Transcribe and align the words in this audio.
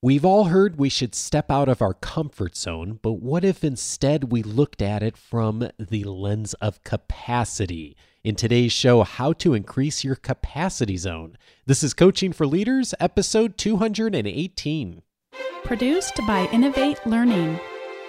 We've 0.00 0.24
all 0.24 0.44
heard 0.44 0.78
we 0.78 0.90
should 0.90 1.12
step 1.12 1.50
out 1.50 1.68
of 1.68 1.82
our 1.82 1.92
comfort 1.92 2.56
zone, 2.56 3.00
but 3.02 3.14
what 3.14 3.44
if 3.44 3.64
instead 3.64 4.30
we 4.30 4.44
looked 4.44 4.80
at 4.80 5.02
it 5.02 5.16
from 5.16 5.70
the 5.76 6.04
lens 6.04 6.54
of 6.54 6.84
capacity? 6.84 7.96
In 8.22 8.36
today's 8.36 8.70
show, 8.70 9.02
How 9.02 9.32
to 9.32 9.54
Increase 9.54 10.04
Your 10.04 10.14
Capacity 10.14 10.96
Zone. 10.96 11.36
This 11.66 11.82
is 11.82 11.94
Coaching 11.94 12.32
for 12.32 12.46
Leaders, 12.46 12.94
episode 13.00 13.58
218. 13.58 15.02
Produced 15.64 16.20
by 16.28 16.48
Innovate 16.52 17.04
Learning, 17.04 17.58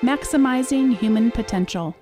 maximizing 0.04 0.96
human 0.96 1.32
potential. 1.32 1.96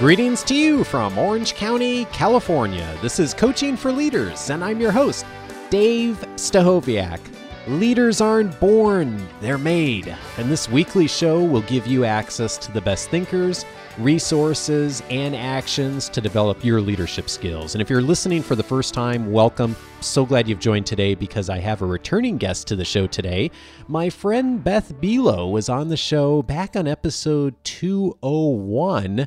Greetings 0.00 0.42
to 0.42 0.56
you 0.56 0.82
from 0.82 1.16
Orange 1.16 1.54
County, 1.54 2.06
California. 2.06 2.98
This 3.00 3.20
is 3.20 3.32
Coaching 3.32 3.76
for 3.76 3.92
Leaders, 3.92 4.50
and 4.50 4.64
I'm 4.64 4.80
your 4.80 4.90
host, 4.90 5.24
Dave 5.72 6.18
Stachowiak. 6.36 7.18
Leaders 7.66 8.20
aren't 8.20 8.60
born, 8.60 9.26
they're 9.40 9.56
made. 9.56 10.14
And 10.36 10.50
this 10.50 10.68
weekly 10.68 11.08
show 11.08 11.42
will 11.42 11.62
give 11.62 11.86
you 11.86 12.04
access 12.04 12.58
to 12.58 12.72
the 12.72 12.82
best 12.82 13.08
thinkers, 13.08 13.64
resources, 13.96 15.02
and 15.08 15.34
actions 15.34 16.10
to 16.10 16.20
develop 16.20 16.62
your 16.62 16.82
leadership 16.82 17.30
skills. 17.30 17.74
And 17.74 17.80
if 17.80 17.88
you're 17.88 18.02
listening 18.02 18.42
for 18.42 18.54
the 18.54 18.62
first 18.62 18.92
time, 18.92 19.32
welcome. 19.32 19.74
So 20.02 20.26
glad 20.26 20.46
you've 20.46 20.60
joined 20.60 20.84
today 20.84 21.14
because 21.14 21.48
I 21.48 21.56
have 21.60 21.80
a 21.80 21.86
returning 21.86 22.36
guest 22.36 22.66
to 22.66 22.76
the 22.76 22.84
show 22.84 23.06
today. 23.06 23.50
My 23.88 24.10
friend 24.10 24.62
Beth 24.62 24.92
Buelow 25.00 25.50
was 25.50 25.70
on 25.70 25.88
the 25.88 25.96
show 25.96 26.42
back 26.42 26.76
on 26.76 26.86
episode 26.86 27.54
201 27.64 29.26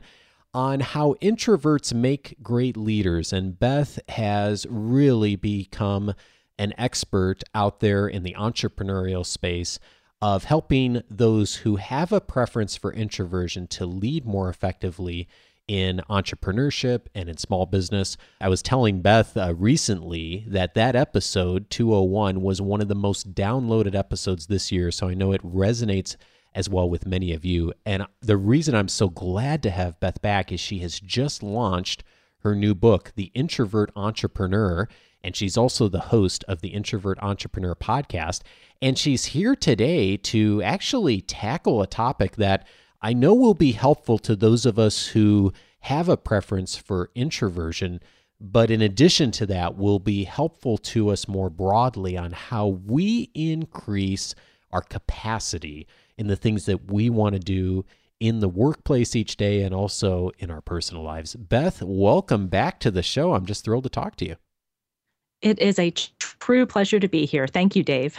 on 0.53 0.79
how 0.79 1.15
introverts 1.23 1.91
make 1.91 2.35
great 2.43 2.77
leaders. 2.77 3.33
And 3.33 3.59
Beth 3.59 3.97
has 4.09 4.67
really 4.69 5.35
become 5.35 6.13
an 6.57 6.73
expert 6.77 7.43
out 7.53 7.79
there 7.79 8.07
in 8.07 8.23
the 8.23 8.35
entrepreneurial 8.37 9.25
space 9.25 9.79
of 10.21 10.45
helping 10.45 11.01
those 11.09 11.57
who 11.57 11.75
have 11.75 12.11
a 12.11 12.21
preference 12.21 12.75
for 12.75 12.93
introversion 12.93 13.67
to 13.67 13.85
lead 13.85 14.25
more 14.25 14.49
effectively 14.49 15.27
in 15.67 16.01
entrepreneurship 16.09 17.07
and 17.15 17.27
in 17.27 17.37
small 17.37 17.65
business. 17.65 18.17
I 18.39 18.49
was 18.49 18.61
telling 18.61 19.01
Beth 19.01 19.35
uh, 19.35 19.53
recently 19.55 20.45
that 20.47 20.75
that 20.75 20.95
episode 20.95 21.69
201 21.69 22.41
was 22.41 22.61
one 22.61 22.81
of 22.81 22.87
the 22.87 22.95
most 22.95 23.33
downloaded 23.33 23.95
episodes 23.95 24.47
this 24.47 24.71
year, 24.71 24.91
so 24.91 25.09
I 25.09 25.15
know 25.15 25.31
it 25.31 25.43
resonates 25.43 26.15
as 26.53 26.69
well 26.69 26.89
with 26.89 27.05
many 27.05 27.33
of 27.33 27.43
you. 27.43 27.73
And 27.85 28.05
the 28.21 28.37
reason 28.37 28.75
I'm 28.75 28.87
so 28.87 29.09
glad 29.09 29.61
to 29.63 29.71
have 29.71 29.99
Beth 29.99 30.21
back 30.21 30.51
is 30.51 30.59
she 30.59 30.79
has 30.79 30.99
just 30.99 31.43
launched 31.43 32.03
her 32.39 32.55
new 32.55 32.75
book, 32.75 33.11
The 33.15 33.31
Introvert 33.33 33.91
Entrepreneur 33.95 34.87
and 35.25 35.35
she's 35.35 35.57
also 35.57 35.87
the 35.87 35.99
host 35.99 36.45
of 36.47 36.61
the 36.61 36.67
Introvert 36.69 37.17
Entrepreneur 37.19 37.73
podcast. 37.73 38.41
And 38.79 38.95
she's 38.95 39.25
here 39.25 39.55
today 39.55 40.17
to 40.17 40.61
actually 40.61 41.19
tackle 41.19 41.81
a 41.81 41.87
topic 41.87 42.35
that 42.35 42.67
I 43.01 43.13
know 43.13 43.33
will 43.33 43.55
be 43.55 43.71
helpful 43.71 44.19
to 44.19 44.35
those 44.35 44.67
of 44.67 44.77
us 44.77 45.07
who 45.07 45.51
have 45.79 46.09
a 46.09 46.15
preference 46.15 46.75
for 46.75 47.09
introversion. 47.15 48.01
But 48.39 48.69
in 48.69 48.83
addition 48.83 49.31
to 49.31 49.47
that, 49.47 49.75
will 49.75 49.97
be 49.97 50.25
helpful 50.25 50.77
to 50.77 51.09
us 51.09 51.27
more 51.27 51.49
broadly 51.49 52.15
on 52.15 52.31
how 52.31 52.67
we 52.67 53.31
increase 53.33 54.35
our 54.71 54.81
capacity 54.83 55.87
in 56.19 56.27
the 56.27 56.35
things 56.35 56.67
that 56.67 56.91
we 56.91 57.09
want 57.09 57.33
to 57.33 57.39
do 57.39 57.83
in 58.19 58.41
the 58.41 58.49
workplace 58.49 59.15
each 59.15 59.37
day 59.37 59.63
and 59.63 59.73
also 59.73 60.29
in 60.37 60.51
our 60.51 60.61
personal 60.61 61.01
lives. 61.01 61.35
Beth, 61.35 61.81
welcome 61.81 62.45
back 62.45 62.79
to 62.81 62.91
the 62.91 63.01
show. 63.01 63.33
I'm 63.33 63.47
just 63.47 63.65
thrilled 63.65 63.85
to 63.85 63.89
talk 63.89 64.17
to 64.17 64.25
you. 64.27 64.35
It 65.45 65.59
is 65.59 65.77
a 65.77 65.91
true 65.91 66.65
pleasure 66.65 66.99
to 66.99 67.07
be 67.07 67.27
here. 67.27 67.45
Thank 67.45 67.75
you, 67.75 67.83
Dave. 67.83 68.17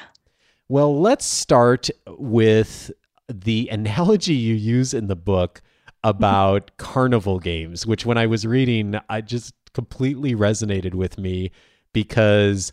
Well, 0.69 1.01
let's 1.01 1.25
start 1.27 1.91
with 2.07 2.93
the 3.29 3.69
analogy 3.73 4.35
you 4.35 4.55
use 4.55 4.95
in 4.95 5.09
the 5.09 5.17
book 5.17 5.61
about 6.05 6.71
carnival 6.77 7.41
games, 7.41 7.85
which 7.85 8.07
when 8.07 8.17
I 8.17 8.27
was 8.27 8.47
reading, 8.47 8.95
I 9.09 9.23
just 9.23 9.55
completely 9.73 10.37
resonated 10.37 10.95
with 10.95 11.19
me 11.19 11.51
because 11.93 12.73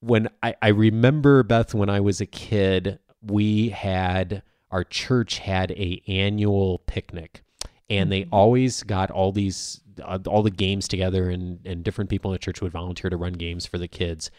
when 0.00 0.30
I, 0.42 0.54
I 0.62 0.68
remember 0.68 1.42
Beth 1.42 1.74
when 1.74 1.90
I 1.90 2.00
was 2.00 2.22
a 2.22 2.26
kid, 2.26 2.98
we 3.20 3.68
had 3.68 4.42
our 4.70 4.82
church 4.82 5.40
had 5.40 5.72
a 5.72 6.02
annual 6.08 6.78
picnic 6.86 7.42
and 7.90 8.10
they 8.10 8.22
mm-hmm. 8.22 8.34
always 8.34 8.82
got 8.82 9.10
all 9.10 9.32
these 9.32 9.79
uh, 10.02 10.18
all 10.26 10.42
the 10.42 10.50
games 10.50 10.88
together 10.88 11.30
and 11.30 11.64
and 11.66 11.84
different 11.84 12.10
people 12.10 12.30
in 12.30 12.34
the 12.34 12.38
church 12.38 12.60
would 12.60 12.72
volunteer 12.72 13.10
to 13.10 13.16
run 13.16 13.32
games 13.34 13.66
for 13.66 13.78
the 13.78 13.88
kids. 13.88 14.30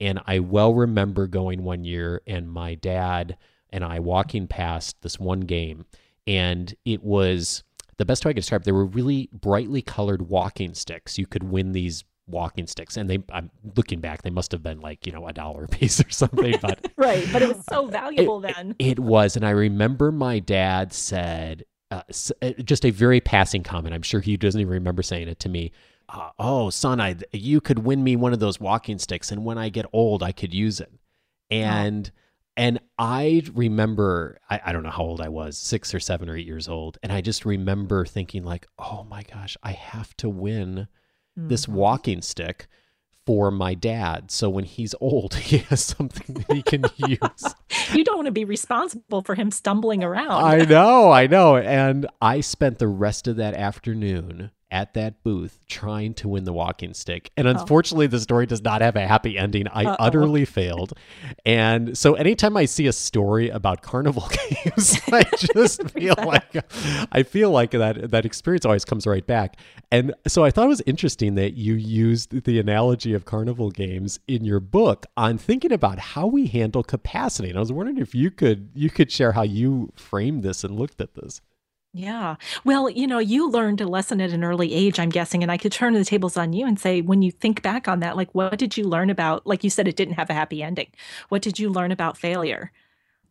And 0.00 0.20
i 0.26 0.38
well 0.38 0.74
remember 0.74 1.26
going 1.26 1.62
one 1.62 1.84
year 1.84 2.22
and 2.26 2.50
my 2.50 2.74
dad 2.74 3.36
and 3.70 3.84
i 3.84 3.98
walking 3.98 4.46
past 4.46 5.00
this 5.02 5.18
one 5.18 5.40
game 5.40 5.84
and 6.26 6.74
it 6.84 7.02
was 7.02 7.62
the 7.98 8.06
best 8.06 8.24
way 8.24 8.30
i 8.30 8.32
could 8.32 8.40
describe 8.40 8.62
it, 8.62 8.64
they 8.64 8.72
were 8.72 8.86
really 8.86 9.28
brightly 9.32 9.82
colored 9.82 10.22
walking 10.22 10.72
sticks. 10.72 11.18
You 11.18 11.26
could 11.26 11.42
win 11.42 11.72
these 11.72 12.04
walking 12.26 12.66
sticks. 12.66 12.96
And 12.96 13.10
they 13.10 13.18
i'm 13.30 13.50
looking 13.76 14.00
back 14.00 14.22
they 14.22 14.30
must 14.30 14.52
have 14.52 14.62
been 14.62 14.80
like 14.80 15.06
you 15.06 15.12
know 15.12 15.26
a 15.28 15.32
dollar 15.32 15.66
piece 15.66 16.00
or 16.00 16.08
something 16.10 16.56
but 16.62 16.90
right 16.96 17.26
but 17.32 17.42
it 17.42 17.48
was 17.48 17.62
so 17.68 17.86
valuable 18.00 18.42
it, 18.44 18.54
then. 18.54 18.74
it 18.78 18.98
was. 18.98 19.36
And 19.36 19.44
i 19.46 19.50
remember 19.50 20.10
my 20.12 20.38
dad 20.38 20.92
said 20.92 21.64
uh, 21.90 22.02
uh, 22.42 22.50
just 22.64 22.84
a 22.84 22.90
very 22.90 23.20
passing 23.20 23.62
comment. 23.62 23.94
I'm 23.94 24.02
sure 24.02 24.20
he 24.20 24.36
doesn't 24.36 24.60
even 24.60 24.72
remember 24.72 25.02
saying 25.02 25.28
it 25.28 25.40
to 25.40 25.48
me. 25.48 25.72
Uh, 26.08 26.30
oh, 26.38 26.70
son, 26.70 27.00
I 27.00 27.16
you 27.32 27.60
could 27.60 27.80
win 27.80 28.02
me 28.02 28.16
one 28.16 28.32
of 28.32 28.40
those 28.40 28.60
walking 28.60 28.98
sticks, 28.98 29.30
and 29.30 29.44
when 29.44 29.58
I 29.58 29.68
get 29.68 29.86
old, 29.92 30.22
I 30.22 30.32
could 30.32 30.54
use 30.54 30.80
it. 30.80 30.92
And 31.50 32.10
oh. 32.12 32.20
and 32.56 32.80
I 32.98 33.42
remember, 33.54 34.38
I, 34.48 34.60
I 34.66 34.72
don't 34.72 34.82
know 34.82 34.90
how 34.90 35.04
old 35.04 35.20
I 35.20 35.28
was, 35.28 35.56
six 35.56 35.94
or 35.94 36.00
seven 36.00 36.28
or 36.28 36.36
eight 36.36 36.46
years 36.46 36.68
old, 36.68 36.98
and 37.02 37.12
I 37.12 37.20
just 37.20 37.44
remember 37.44 38.04
thinking 38.04 38.44
like, 38.44 38.66
oh 38.78 39.04
my 39.08 39.22
gosh, 39.22 39.56
I 39.62 39.72
have 39.72 40.16
to 40.18 40.28
win 40.28 40.88
mm-hmm. 41.38 41.48
this 41.48 41.68
walking 41.68 42.22
stick 42.22 42.68
for 43.26 43.50
my 43.50 43.74
dad. 43.74 44.30
So 44.30 44.48
when 44.48 44.64
he's 44.64 44.94
old, 45.00 45.34
he 45.34 45.58
has 45.58 45.82
something 45.82 46.34
that 46.34 46.52
he 46.52 46.62
can 46.62 46.84
use. 47.08 47.54
you 47.92 48.04
don't 48.04 48.16
want 48.16 48.26
to 48.26 48.32
be 48.32 48.44
responsible 48.44 49.22
for 49.22 49.34
him 49.34 49.50
stumbling 49.50 50.02
around. 50.02 50.30
I 50.30 50.64
know, 50.64 51.10
I 51.10 51.26
know. 51.26 51.56
And 51.56 52.06
I 52.20 52.40
spent 52.40 52.78
the 52.78 52.88
rest 52.88 53.26
of 53.26 53.36
that 53.36 53.54
afternoon 53.54 54.50
at 54.70 54.94
that 54.94 55.22
booth 55.22 55.58
trying 55.68 56.14
to 56.14 56.28
win 56.28 56.44
the 56.44 56.52
walking 56.52 56.94
stick. 56.94 57.30
And 57.36 57.46
oh. 57.46 57.52
unfortunately, 57.52 58.06
oh. 58.06 58.10
the 58.10 58.20
story 58.20 58.46
does 58.46 58.62
not 58.62 58.80
have 58.80 58.96
a 58.96 59.06
happy 59.06 59.36
ending. 59.38 59.68
I 59.68 59.84
Uh-oh. 59.84 59.96
utterly 59.98 60.44
failed. 60.44 60.92
And 61.44 61.96
so 61.96 62.14
anytime 62.14 62.56
I 62.56 62.64
see 62.64 62.86
a 62.86 62.92
story 62.92 63.48
about 63.48 63.82
carnival 63.82 64.28
games, 64.64 64.98
I 65.12 65.24
just 65.54 65.90
feel 65.90 66.14
like 66.18 66.64
I 67.12 67.22
feel 67.22 67.50
like 67.50 67.72
that 67.72 68.10
that 68.10 68.24
experience 68.24 68.64
always 68.64 68.84
comes 68.84 69.06
right 69.06 69.26
back. 69.26 69.56
And 69.90 70.14
so 70.26 70.44
I 70.44 70.50
thought 70.50 70.66
it 70.66 70.68
was 70.68 70.82
interesting 70.86 71.34
that 71.34 71.54
you 71.54 71.74
used 71.74 72.44
the 72.44 72.58
analogy 72.58 73.14
of 73.14 73.24
carnival 73.24 73.70
games 73.70 74.20
in 74.28 74.44
your 74.44 74.60
book 74.60 75.06
on 75.16 75.38
thinking 75.38 75.72
about 75.72 75.98
how 75.98 76.26
we 76.26 76.46
handle 76.46 76.82
capacity. 76.82 77.48
And 77.48 77.58
I 77.58 77.60
was 77.60 77.72
wondering 77.72 77.98
if 77.98 78.14
you 78.14 78.30
could 78.30 78.70
you 78.74 78.90
could 78.90 79.10
share 79.10 79.32
how 79.32 79.42
you 79.42 79.92
framed 79.96 80.42
this 80.42 80.64
and 80.64 80.78
looked 80.78 81.00
at 81.00 81.14
this. 81.14 81.40
Yeah. 81.92 82.36
Well, 82.64 82.88
you 82.88 83.06
know, 83.08 83.18
you 83.18 83.50
learned 83.50 83.80
a 83.80 83.88
lesson 83.88 84.20
at 84.20 84.30
an 84.30 84.44
early 84.44 84.72
age, 84.74 85.00
I'm 85.00 85.08
guessing, 85.08 85.42
and 85.42 85.50
I 85.50 85.56
could 85.56 85.72
turn 85.72 85.92
the 85.92 86.04
tables 86.04 86.36
on 86.36 86.52
you 86.52 86.64
and 86.64 86.78
say, 86.78 87.00
when 87.00 87.20
you 87.20 87.32
think 87.32 87.62
back 87.62 87.88
on 87.88 87.98
that, 88.00 88.16
like, 88.16 88.32
what 88.32 88.58
did 88.58 88.76
you 88.76 88.84
learn 88.84 89.10
about, 89.10 89.44
like 89.44 89.64
you 89.64 89.70
said, 89.70 89.88
it 89.88 89.96
didn't 89.96 90.14
have 90.14 90.30
a 90.30 90.34
happy 90.34 90.62
ending. 90.62 90.86
What 91.30 91.42
did 91.42 91.58
you 91.58 91.68
learn 91.68 91.90
about 91.90 92.16
failure? 92.16 92.70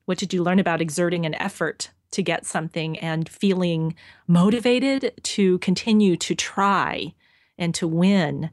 What 0.05 0.17
did 0.17 0.33
you 0.33 0.43
learn 0.43 0.59
about 0.59 0.81
exerting 0.81 1.25
an 1.25 1.35
effort 1.35 1.91
to 2.11 2.21
get 2.21 2.45
something 2.45 2.99
and 2.99 3.29
feeling 3.29 3.95
motivated 4.27 5.13
to 5.23 5.59
continue 5.59 6.17
to 6.17 6.35
try 6.35 7.13
and 7.57 7.73
to 7.75 7.87
win? 7.87 8.49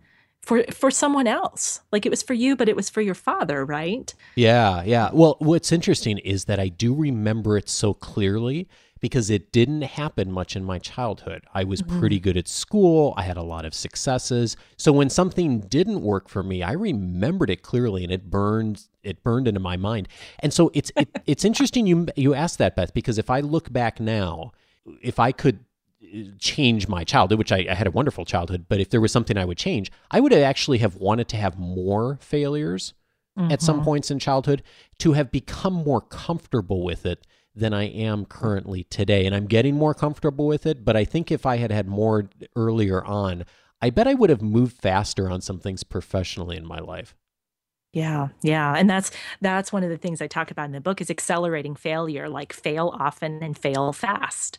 For, 0.47 0.63
for 0.71 0.93
someone 0.93 1.27
else 1.27 1.81
like 1.91 2.07
it 2.07 2.11
was 2.11 2.23
for 2.23 2.33
you 2.33 2.55
but 2.55 2.69
it 2.69 2.77
was 2.77 2.89
for 2.89 3.01
your 3.01 3.17
father 3.17 3.65
right 3.65 4.15
yeah 4.37 4.85
yeah 4.85 5.11
well 5.13 5.37
what's 5.41 5.73
interesting 5.73 6.19
is 6.19 6.45
that 6.45 6.61
i 6.61 6.69
do 6.69 6.95
remember 6.95 7.59
it 7.59 7.69
so 7.69 7.93
clearly 7.93 8.69
because 9.01 9.31
it 9.31 9.53
didn't 9.53 9.83
happen 9.83 10.33
much 10.33 10.57
in 10.57 10.65
my 10.65 10.79
childhood. 10.79 11.45
I 11.53 11.65
was 11.65 11.83
mm-hmm. 11.83 12.01
pretty 12.01 12.19
good 12.19 12.37
at 12.37 12.49
school, 12.49 13.15
I 13.17 13.23
had 13.23 13.37
a 13.37 13.43
lot 13.43 13.65
of 13.65 13.75
successes. 13.75 14.57
So 14.77 14.93
when 14.93 15.11
something 15.11 15.61
didn't 15.61 16.01
work 16.01 16.29
for 16.29 16.43
me, 16.43 16.63
I 16.63 16.73
remembered 16.73 17.51
it 17.51 17.63
clearly 17.63 18.05
and 18.05 18.13
it 18.13 18.31
burned 18.31 18.85
it 19.03 19.23
burned 19.23 19.47
into 19.47 19.61
my 19.61 19.77
mind. 19.77 20.09
And 20.41 20.53
so 20.53 20.71
it's 20.75 20.91
it, 20.97 21.09
it's 21.27 21.45
interesting 21.45 21.87
you 21.87 22.07
you 22.17 22.35
asked 22.35 22.59
that 22.59 22.77
Beth 22.77 22.95
because 22.95 23.19
if 23.19 23.31
I 23.31 23.41
look 23.41 23.73
back 23.73 24.01
now, 24.01 24.53
if 25.03 25.19
I 25.19 25.33
could 25.33 25.61
change 26.39 26.89
my 26.89 27.05
childhood, 27.05 27.39
which 27.39 27.53
I, 27.53 27.67
I, 27.71 27.75
had 27.75 27.87
a 27.87 27.91
wonderful 27.91 28.25
childhood, 28.25 28.67
but 28.69 28.81
if 28.81 28.91
there 28.91 29.01
was 29.01 29.13
something 29.13 29.37
I 29.37 29.45
would 29.45 29.59
change, 29.59 29.91
I 30.11 30.21
would 30.21 30.33
actually 30.33 30.79
have 30.79 30.97
wanted 30.97 31.29
to 31.29 31.37
have 31.37 31.59
more 31.59 32.19
failures 32.21 32.95
mm-hmm. 33.39 33.53
at 33.53 33.63
some 33.63 33.77
mm-hmm. 33.77 33.85
points 33.85 34.11
in 34.11 34.19
childhood 34.19 34.63
to 34.99 35.13
have 35.13 35.31
become 35.31 35.73
more 35.73 36.01
comfortable 36.01 36.83
with 36.83 37.07
it 37.07 37.27
than 37.55 37.73
I 37.73 37.85
am 37.85 38.27
currently 38.27 38.85
today. 38.85 39.25
And 39.25 39.35
I'm 39.35 39.47
getting 39.47 39.75
more 39.75 39.95
comfortable 39.95 40.47
with 40.47 40.67
it. 40.67 40.85
But 40.85 40.97
I 40.97 41.05
think 41.05 41.33
if 41.33 41.47
I 41.47 41.57
had 41.57 41.73
had 41.73 41.89
more 41.89 42.29
earlier 42.55 43.03
on, 43.05 43.45
I 43.81 43.91
bet 43.91 44.07
I 44.07 44.15
would 44.15 44.31
have 44.31 44.43
moved 44.43 44.77
faster 44.77 45.31
on 45.31 45.41
some 45.41 45.59
things 45.59 45.83
professionally 45.83 46.57
in 46.57 46.67
my 46.67 46.79
life. 46.79 47.15
Yeah, 47.93 48.29
yeah, 48.43 48.75
and 48.77 48.91
that's 48.91 49.11
that's 49.41 49.73
one 49.73 49.83
of 49.83 49.89
the 49.89 49.97
things 49.97 50.21
I 50.21 50.27
talk 50.27 50.51
about 50.51 50.67
in 50.67 50.73
the 50.73 50.83
book 50.83 51.01
is 51.01 51.11
accelerating 51.11 51.75
failure, 51.75 52.29
like 52.29 52.53
fail 52.53 52.95
often 52.99 53.43
and 53.43 53.57
fail 53.57 53.91
fast. 53.95 54.59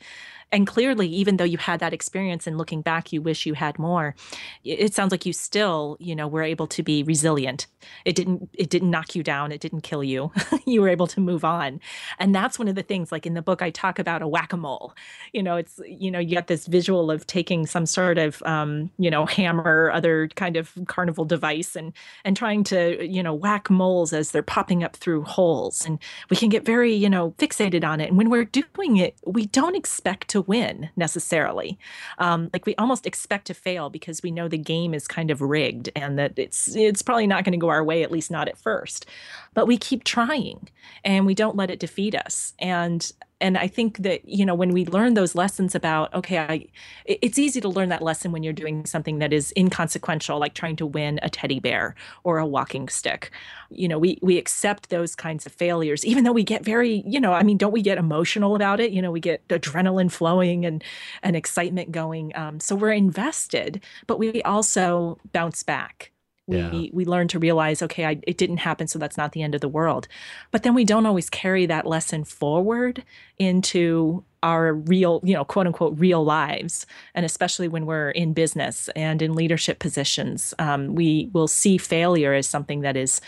And 0.51 0.65
clearly, 0.65 1.07
even 1.07 1.37
though 1.37 1.43
you 1.43 1.57
had 1.57 1.81
that 1.81 1.93
experience 1.93 2.47
and 2.47 2.57
looking 2.57 2.81
back, 2.81 3.11
you 3.11 3.21
wish 3.21 3.45
you 3.45 3.53
had 3.53 3.77
more, 3.77 4.15
it 4.63 4.93
sounds 4.93 5.11
like 5.11 5.25
you 5.25 5.33
still, 5.33 5.97
you 5.99 6.15
know, 6.15 6.27
were 6.27 6.43
able 6.43 6.67
to 6.67 6.83
be 6.83 7.03
resilient. 7.03 7.67
It 8.05 8.15
didn't 8.15 8.49
it 8.53 8.69
didn't 8.69 8.89
knock 8.89 9.15
you 9.15 9.23
down, 9.23 9.51
it 9.51 9.59
didn't 9.59 9.81
kill 9.81 10.03
you. 10.03 10.31
you 10.65 10.81
were 10.81 10.89
able 10.89 11.07
to 11.07 11.19
move 11.19 11.43
on. 11.43 11.81
And 12.19 12.33
that's 12.33 12.57
one 12.57 12.67
of 12.67 12.75
the 12.75 12.83
things 12.83 13.11
like 13.11 13.25
in 13.25 13.33
the 13.33 13.41
book 13.41 13.61
I 13.61 13.69
talk 13.69 13.99
about 13.99 14.21
a 14.21 14.27
whack-a-mole. 14.27 14.93
You 15.33 15.43
know, 15.43 15.57
it's 15.57 15.79
you 15.85 16.09
know, 16.11 16.19
you 16.19 16.29
get 16.29 16.47
this 16.47 16.65
visual 16.65 17.11
of 17.11 17.27
taking 17.27 17.65
some 17.65 17.85
sort 17.85 18.17
of 18.17 18.41
um, 18.43 18.89
you 18.97 19.11
know, 19.11 19.25
hammer, 19.25 19.91
other 19.93 20.29
kind 20.35 20.55
of 20.55 20.71
carnival 20.87 21.25
device 21.25 21.75
and 21.75 21.91
and 22.23 22.37
trying 22.37 22.63
to, 22.65 23.05
you 23.05 23.21
know, 23.21 23.33
whack 23.33 23.69
moles 23.69 24.13
as 24.13 24.31
they're 24.31 24.43
popping 24.43 24.83
up 24.83 24.95
through 24.95 25.23
holes. 25.23 25.85
And 25.85 25.99
we 26.29 26.37
can 26.37 26.49
get 26.49 26.65
very, 26.65 26.93
you 26.93 27.09
know, 27.09 27.31
fixated 27.31 27.83
on 27.83 27.99
it. 27.99 28.09
And 28.09 28.17
when 28.17 28.29
we're 28.29 28.45
doing 28.45 28.97
it, 28.97 29.17
we 29.25 29.45
don't 29.47 29.75
expect 29.75 30.29
to 30.29 30.36
to 30.37 30.41
win 30.41 30.89
necessarily. 30.95 31.77
Um, 32.19 32.49
like 32.53 32.65
we 32.65 32.75
almost 32.75 33.07
expect 33.07 33.47
to 33.47 33.53
fail 33.53 33.89
because 33.89 34.21
we 34.21 34.31
know 34.31 34.47
the 34.47 34.57
game 34.57 34.93
is 34.93 35.07
kind 35.07 35.31
of 35.31 35.41
rigged 35.41 35.89
and 35.95 36.17
that 36.19 36.33
it's 36.37 36.75
it's 36.75 37.01
probably 37.01 37.27
not 37.27 37.43
going 37.43 37.53
to 37.53 37.57
go 37.57 37.69
our 37.69 37.83
way, 37.83 38.03
at 38.03 38.11
least 38.11 38.29
not 38.29 38.47
at 38.47 38.57
first. 38.57 39.05
But 39.53 39.67
we 39.67 39.77
keep 39.77 40.03
trying 40.03 40.69
and 41.03 41.25
we 41.25 41.33
don't 41.33 41.55
let 41.55 41.71
it 41.71 41.79
defeat 41.79 42.13
us. 42.13 42.53
And 42.59 43.11
and 43.39 43.57
I 43.57 43.67
think 43.67 43.99
that 43.99 44.27
you 44.27 44.45
know 44.45 44.55
when 44.55 44.71
we 44.71 44.85
learn 44.85 45.13
those 45.13 45.35
lessons 45.35 45.75
about 45.75 46.13
okay, 46.13 46.39
I, 46.39 46.65
it's 47.05 47.37
easy 47.37 47.61
to 47.61 47.69
learn 47.69 47.89
that 47.89 48.01
lesson 48.01 48.31
when 48.31 48.43
you're 48.43 48.53
doing 48.53 48.85
something 48.85 49.19
that 49.19 49.33
is 49.33 49.53
inconsequential, 49.55 50.39
like 50.39 50.53
trying 50.53 50.75
to 50.77 50.85
win 50.85 51.19
a 51.21 51.29
teddy 51.29 51.59
bear 51.59 51.95
or 52.23 52.39
a 52.39 52.45
walking 52.45 52.89
stick. 52.89 53.31
You 53.69 53.87
know, 53.87 53.99
we 53.99 54.19
we 54.21 54.37
accept 54.37 54.89
those 54.89 55.15
kinds 55.15 55.45
of 55.45 55.51
failures, 55.51 56.05
even 56.05 56.23
though 56.23 56.31
we 56.31 56.43
get 56.43 56.63
very, 56.63 57.03
you 57.05 57.19
know, 57.19 57.33
I 57.33 57.43
mean, 57.43 57.57
don't 57.57 57.73
we 57.73 57.81
get 57.81 57.97
emotional 57.97 58.55
about 58.55 58.79
it? 58.79 58.91
You 58.91 59.01
know, 59.01 59.11
we 59.11 59.19
get 59.19 59.47
adrenaline 59.49 60.11
flowing 60.11 60.65
and 60.65 60.83
and 61.23 61.35
excitement 61.35 61.91
going. 61.91 62.35
Um, 62.35 62.59
so 62.59 62.75
we're 62.75 62.91
invested, 62.91 63.83
but 64.07 64.19
we 64.19 64.41
also 64.43 65.19
bounce 65.31 65.63
back 65.63 66.11
we 66.47 66.57
yeah. 66.57 66.89
we 66.93 67.05
learn 67.05 67.27
to 67.27 67.39
realize 67.39 67.81
okay 67.81 68.05
I, 68.05 68.19
it 68.25 68.37
didn't 68.37 68.57
happen 68.57 68.87
so 68.87 68.97
that's 68.97 69.17
not 69.17 69.33
the 69.33 69.43
end 69.43 69.53
of 69.53 69.61
the 69.61 69.67
world 69.67 70.07
but 70.51 70.63
then 70.63 70.73
we 70.73 70.85
don't 70.85 71.05
always 71.05 71.29
carry 71.29 71.65
that 71.65 71.85
lesson 71.85 72.23
forward 72.23 73.03
into 73.37 74.23
our 74.43 74.73
real 74.73 75.19
you 75.23 75.33
know 75.33 75.43
quote 75.43 75.67
unquote 75.67 75.97
real 75.99 76.23
lives 76.23 76.85
and 77.13 77.25
especially 77.25 77.67
when 77.67 77.85
we're 77.85 78.11
in 78.11 78.33
business 78.33 78.89
and 78.95 79.21
in 79.21 79.33
leadership 79.35 79.79
positions 79.79 80.53
um, 80.59 80.95
we 80.95 81.29
will 81.33 81.47
see 81.47 81.77
failure 81.77 82.33
as 82.33 82.47
something 82.47 82.81
that 82.81 82.95
is 82.95 83.19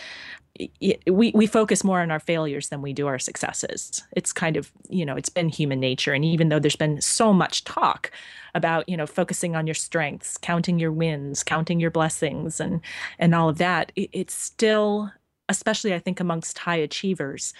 we 1.07 1.31
we 1.33 1.47
focus 1.47 1.83
more 1.83 2.01
on 2.01 2.11
our 2.11 2.19
failures 2.19 2.69
than 2.69 2.81
we 2.81 2.93
do 2.93 3.07
our 3.07 3.19
successes. 3.19 4.03
It's 4.15 4.33
kind 4.33 4.57
of 4.57 4.71
you 4.89 5.05
know 5.05 5.15
it's 5.15 5.29
been 5.29 5.49
human 5.49 5.79
nature, 5.79 6.13
and 6.13 6.25
even 6.25 6.49
though 6.49 6.59
there's 6.59 6.75
been 6.75 7.01
so 7.01 7.33
much 7.33 7.63
talk 7.63 8.11
about 8.55 8.87
you 8.89 8.97
know 8.97 9.07
focusing 9.07 9.55
on 9.55 9.67
your 9.67 9.75
strengths, 9.75 10.37
counting 10.37 10.79
your 10.79 10.91
wins, 10.91 11.43
counting 11.43 11.79
your 11.79 11.91
blessings, 11.91 12.59
and 12.59 12.81
and 13.19 13.33
all 13.35 13.49
of 13.49 13.57
that, 13.57 13.91
it, 13.95 14.09
it's 14.11 14.33
still, 14.33 15.11
especially 15.47 15.93
I 15.93 15.99
think 15.99 16.19
amongst 16.19 16.57
high 16.57 16.77
achievers, 16.77 17.53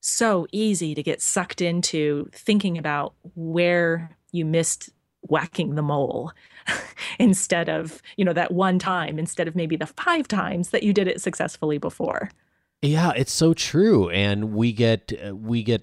so 0.00 0.46
easy 0.52 0.94
to 0.94 1.02
get 1.02 1.22
sucked 1.22 1.62
into 1.62 2.28
thinking 2.32 2.76
about 2.76 3.14
where 3.34 4.16
you 4.32 4.44
missed 4.44 4.90
whacking 5.22 5.74
the 5.74 5.82
mole 5.82 6.32
instead 7.18 7.68
of, 7.68 8.02
you 8.16 8.24
know, 8.24 8.32
that 8.32 8.52
one 8.52 8.78
time 8.78 9.18
instead 9.18 9.48
of 9.48 9.56
maybe 9.56 9.76
the 9.76 9.86
five 9.86 10.28
times 10.28 10.70
that 10.70 10.82
you 10.82 10.92
did 10.92 11.08
it 11.08 11.20
successfully 11.20 11.78
before. 11.78 12.30
Yeah, 12.82 13.12
it's 13.16 13.32
so 13.32 13.54
true. 13.54 14.10
And 14.10 14.52
we 14.52 14.72
get, 14.72 15.12
uh, 15.26 15.34
we 15.34 15.62
get, 15.62 15.82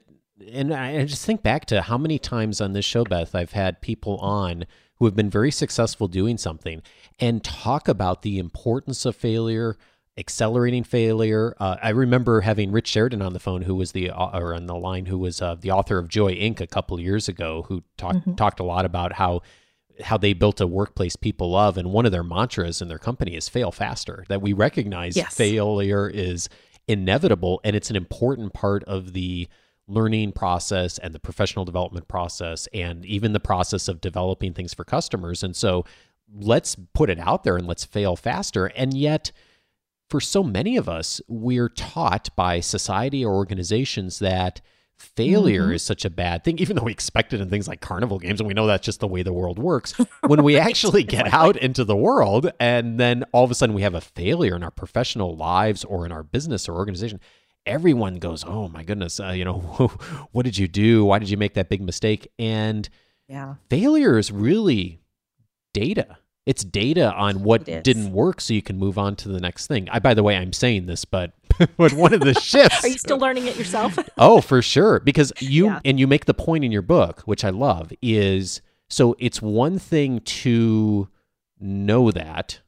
and 0.51 0.73
I 0.73 1.05
just 1.05 1.25
think 1.25 1.41
back 1.41 1.65
to 1.65 1.81
how 1.81 1.97
many 1.97 2.19
times 2.19 2.61
on 2.61 2.73
this 2.73 2.85
show, 2.85 3.03
Beth, 3.03 3.33
I've 3.33 3.53
had 3.53 3.81
people 3.81 4.17
on 4.17 4.65
who 4.97 5.05
have 5.05 5.15
been 5.15 5.29
very 5.29 5.51
successful 5.51 6.07
doing 6.07 6.37
something 6.37 6.81
and 7.19 7.43
talk 7.43 7.87
about 7.87 8.21
the 8.21 8.39
importance 8.39 9.05
of 9.05 9.15
failure, 9.15 9.77
accelerating 10.17 10.83
failure. 10.83 11.55
Uh, 11.59 11.77
I 11.81 11.89
remember 11.89 12.41
having 12.41 12.71
Rich 12.71 12.87
Sheridan 12.87 13.21
on 13.21 13.33
the 13.33 13.39
phone, 13.39 13.63
who 13.63 13.75
was 13.75 13.91
the 13.91 14.11
uh, 14.11 14.39
or 14.39 14.53
on 14.53 14.67
the 14.67 14.75
line, 14.75 15.07
who 15.07 15.17
was 15.17 15.41
uh, 15.41 15.55
the 15.55 15.71
author 15.71 15.97
of 15.97 16.07
Joy 16.07 16.35
Inc. 16.35 16.61
a 16.61 16.67
couple 16.67 16.99
years 16.99 17.27
ago, 17.27 17.65
who 17.67 17.83
talked 17.97 18.19
mm-hmm. 18.19 18.35
talked 18.35 18.59
a 18.59 18.63
lot 18.63 18.85
about 18.85 19.13
how 19.13 19.41
how 20.01 20.17
they 20.17 20.33
built 20.33 20.61
a 20.61 20.67
workplace 20.67 21.15
people 21.15 21.51
love, 21.51 21.77
and 21.77 21.91
one 21.91 22.05
of 22.05 22.11
their 22.11 22.23
mantras 22.23 22.81
in 22.81 22.87
their 22.87 22.99
company 22.99 23.35
is 23.35 23.49
"fail 23.49 23.71
faster." 23.71 24.25
That 24.29 24.41
we 24.41 24.53
recognize 24.53 25.15
yes. 25.15 25.35
failure 25.35 26.09
is 26.09 26.49
inevitable, 26.87 27.61
and 27.63 27.75
it's 27.75 27.89
an 27.89 27.95
important 27.95 28.53
part 28.53 28.83
of 28.85 29.13
the 29.13 29.47
learning 29.87 30.31
process 30.31 30.97
and 30.97 31.13
the 31.13 31.19
professional 31.19 31.65
development 31.65 32.07
process, 32.07 32.67
and 32.73 33.05
even 33.05 33.33
the 33.33 33.39
process 33.39 33.87
of 33.87 34.01
developing 34.01 34.53
things 34.53 34.73
for 34.73 34.83
customers. 34.83 35.43
And 35.43 35.55
so, 35.55 35.85
let's 36.33 36.75
put 36.93 37.09
it 37.09 37.19
out 37.19 37.43
there 37.43 37.57
and 37.57 37.67
let's 37.67 37.85
fail 37.85 38.15
faster. 38.15 38.67
And 38.67 38.93
yet 38.93 39.31
for 40.09 40.21
so 40.21 40.43
many 40.43 40.77
of 40.77 40.87
us, 40.87 41.21
we're 41.27 41.69
taught 41.69 42.29
by 42.35 42.59
society 42.59 43.25
or 43.25 43.33
organizations 43.33 44.19
that 44.19 44.61
failure 45.03 45.63
mm-hmm. 45.63 45.73
is 45.73 45.83
such 45.83 46.05
a 46.05 46.09
bad 46.09 46.43
thing, 46.43 46.57
even 46.59 46.75
though 46.75 46.83
we 46.83 46.91
expect 46.91 47.33
it 47.33 47.41
in 47.41 47.49
things 47.49 47.67
like 47.67 47.81
carnival 47.81 48.19
games, 48.19 48.39
and 48.39 48.47
we 48.47 48.53
know 48.53 48.65
that's 48.65 48.85
just 48.85 48.99
the 48.99 49.07
way 49.07 49.23
the 49.23 49.33
world 49.33 49.59
works. 49.59 49.93
When 50.27 50.43
we 50.43 50.57
actually 50.57 51.03
get 51.03 51.33
out 51.33 51.57
into 51.57 51.83
the 51.83 51.95
world, 51.95 52.51
and 52.59 52.99
then 52.99 53.23
all 53.31 53.43
of 53.43 53.51
a 53.51 53.55
sudden 53.55 53.75
we 53.75 53.81
have 53.81 53.93
a 53.93 54.01
failure 54.01 54.55
in 54.55 54.63
our 54.63 54.71
professional 54.71 55.35
lives 55.35 55.83
or 55.83 56.05
in 56.05 56.11
our 56.11 56.23
business 56.23 56.69
or 56.69 56.75
organization, 56.75 57.19
everyone 57.65 58.19
goes, 58.19 58.43
"Oh 58.45 58.69
my 58.69 58.83
goodness, 58.83 59.19
uh, 59.19 59.31
you 59.31 59.45
know, 59.45 59.59
what 60.31 60.43
did 60.43 60.57
you 60.57 60.67
do? 60.67 61.05
Why 61.05 61.19
did 61.19 61.29
you 61.29 61.37
make 61.37 61.55
that 61.55 61.69
big 61.69 61.81
mistake?" 61.81 62.27
And 62.39 62.87
yeah, 63.27 63.55
failure 63.69 64.17
is 64.17 64.31
really 64.31 65.01
data 65.73 66.17
it's 66.45 66.63
data 66.63 67.13
on 67.13 67.43
what 67.43 67.65
didn't 67.65 68.11
work 68.11 68.41
so 68.41 68.53
you 68.53 68.61
can 68.61 68.77
move 68.77 68.97
on 68.97 69.15
to 69.17 69.29
the 69.29 69.39
next 69.39 69.67
thing. 69.67 69.87
I 69.89 69.99
by 69.99 70.13
the 70.13 70.23
way, 70.23 70.35
I'm 70.35 70.53
saying 70.53 70.85
this, 70.85 71.05
but 71.05 71.31
but 71.77 71.93
one 71.93 72.13
of 72.13 72.21
the 72.21 72.33
shifts 72.39 72.83
Are 72.83 72.87
you 72.87 72.97
still 72.97 73.17
learning 73.17 73.47
it 73.47 73.57
yourself? 73.57 73.97
oh, 74.17 74.41
for 74.41 74.61
sure. 74.61 74.99
Because 74.99 75.31
you 75.39 75.67
yeah. 75.67 75.79
and 75.85 75.99
you 75.99 76.07
make 76.07 76.25
the 76.25 76.33
point 76.33 76.63
in 76.63 76.71
your 76.71 76.81
book, 76.81 77.21
which 77.21 77.43
I 77.43 77.49
love, 77.49 77.91
is 78.01 78.61
so 78.89 79.15
it's 79.19 79.41
one 79.41 79.79
thing 79.79 80.19
to 80.19 81.07
know 81.59 82.11
that. 82.11 82.59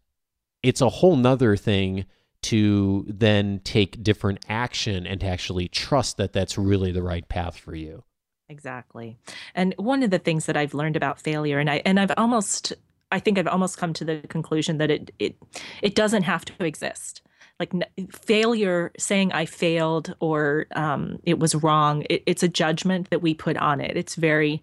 It's 0.63 0.81
a 0.81 0.89
whole 0.89 1.15
nother 1.15 1.55
thing 1.55 2.05
to 2.43 3.05
then 3.07 3.59
take 3.63 4.03
different 4.03 4.43
action 4.47 5.05
and 5.05 5.19
to 5.19 5.25
actually 5.25 5.67
trust 5.67 6.17
that 6.17 6.33
that's 6.33 6.57
really 6.57 6.91
the 6.91 7.03
right 7.03 7.27
path 7.27 7.57
for 7.57 7.75
you. 7.75 8.03
Exactly. 8.49 9.17
And 9.55 9.73
one 9.77 10.03
of 10.03 10.11
the 10.11 10.19
things 10.19 10.45
that 10.45 10.55
I've 10.55 10.75
learned 10.75 10.95
about 10.95 11.19
failure 11.19 11.57
and 11.59 11.69
I 11.69 11.81
and 11.85 11.99
I've 11.99 12.11
almost 12.17 12.73
I 13.11 13.19
think 13.19 13.37
I've 13.37 13.47
almost 13.47 13.77
come 13.77 13.93
to 13.93 14.05
the 14.05 14.21
conclusion 14.29 14.77
that 14.77 14.91
it 14.91 15.11
it 15.19 15.35
it 15.81 15.95
doesn't 15.95 16.23
have 16.23 16.45
to 16.45 16.65
exist. 16.65 17.21
Like 17.59 17.71
failure, 18.11 18.91
saying 18.97 19.31
I 19.31 19.45
failed 19.45 20.13
or 20.19 20.65
um, 20.75 21.19
it 21.23 21.39
was 21.39 21.55
wrong, 21.55 22.05
it, 22.09 22.21
it's 22.25 22.43
a 22.43 22.49
judgment 22.49 23.09
that 23.11 23.21
we 23.21 23.33
put 23.33 23.55
on 23.55 23.79
it. 23.79 23.95
It's 23.95 24.15
very 24.15 24.61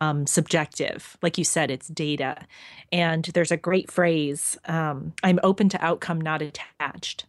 um, 0.00 0.26
subjective. 0.26 1.16
Like 1.22 1.38
you 1.38 1.44
said, 1.44 1.72
it's 1.72 1.88
data. 1.88 2.36
And 2.92 3.24
there's 3.24 3.50
a 3.50 3.56
great 3.56 3.90
phrase 3.90 4.56
um, 4.66 5.12
I'm 5.24 5.40
open 5.42 5.68
to 5.70 5.84
outcome, 5.84 6.20
not 6.20 6.42
attached. 6.42 7.24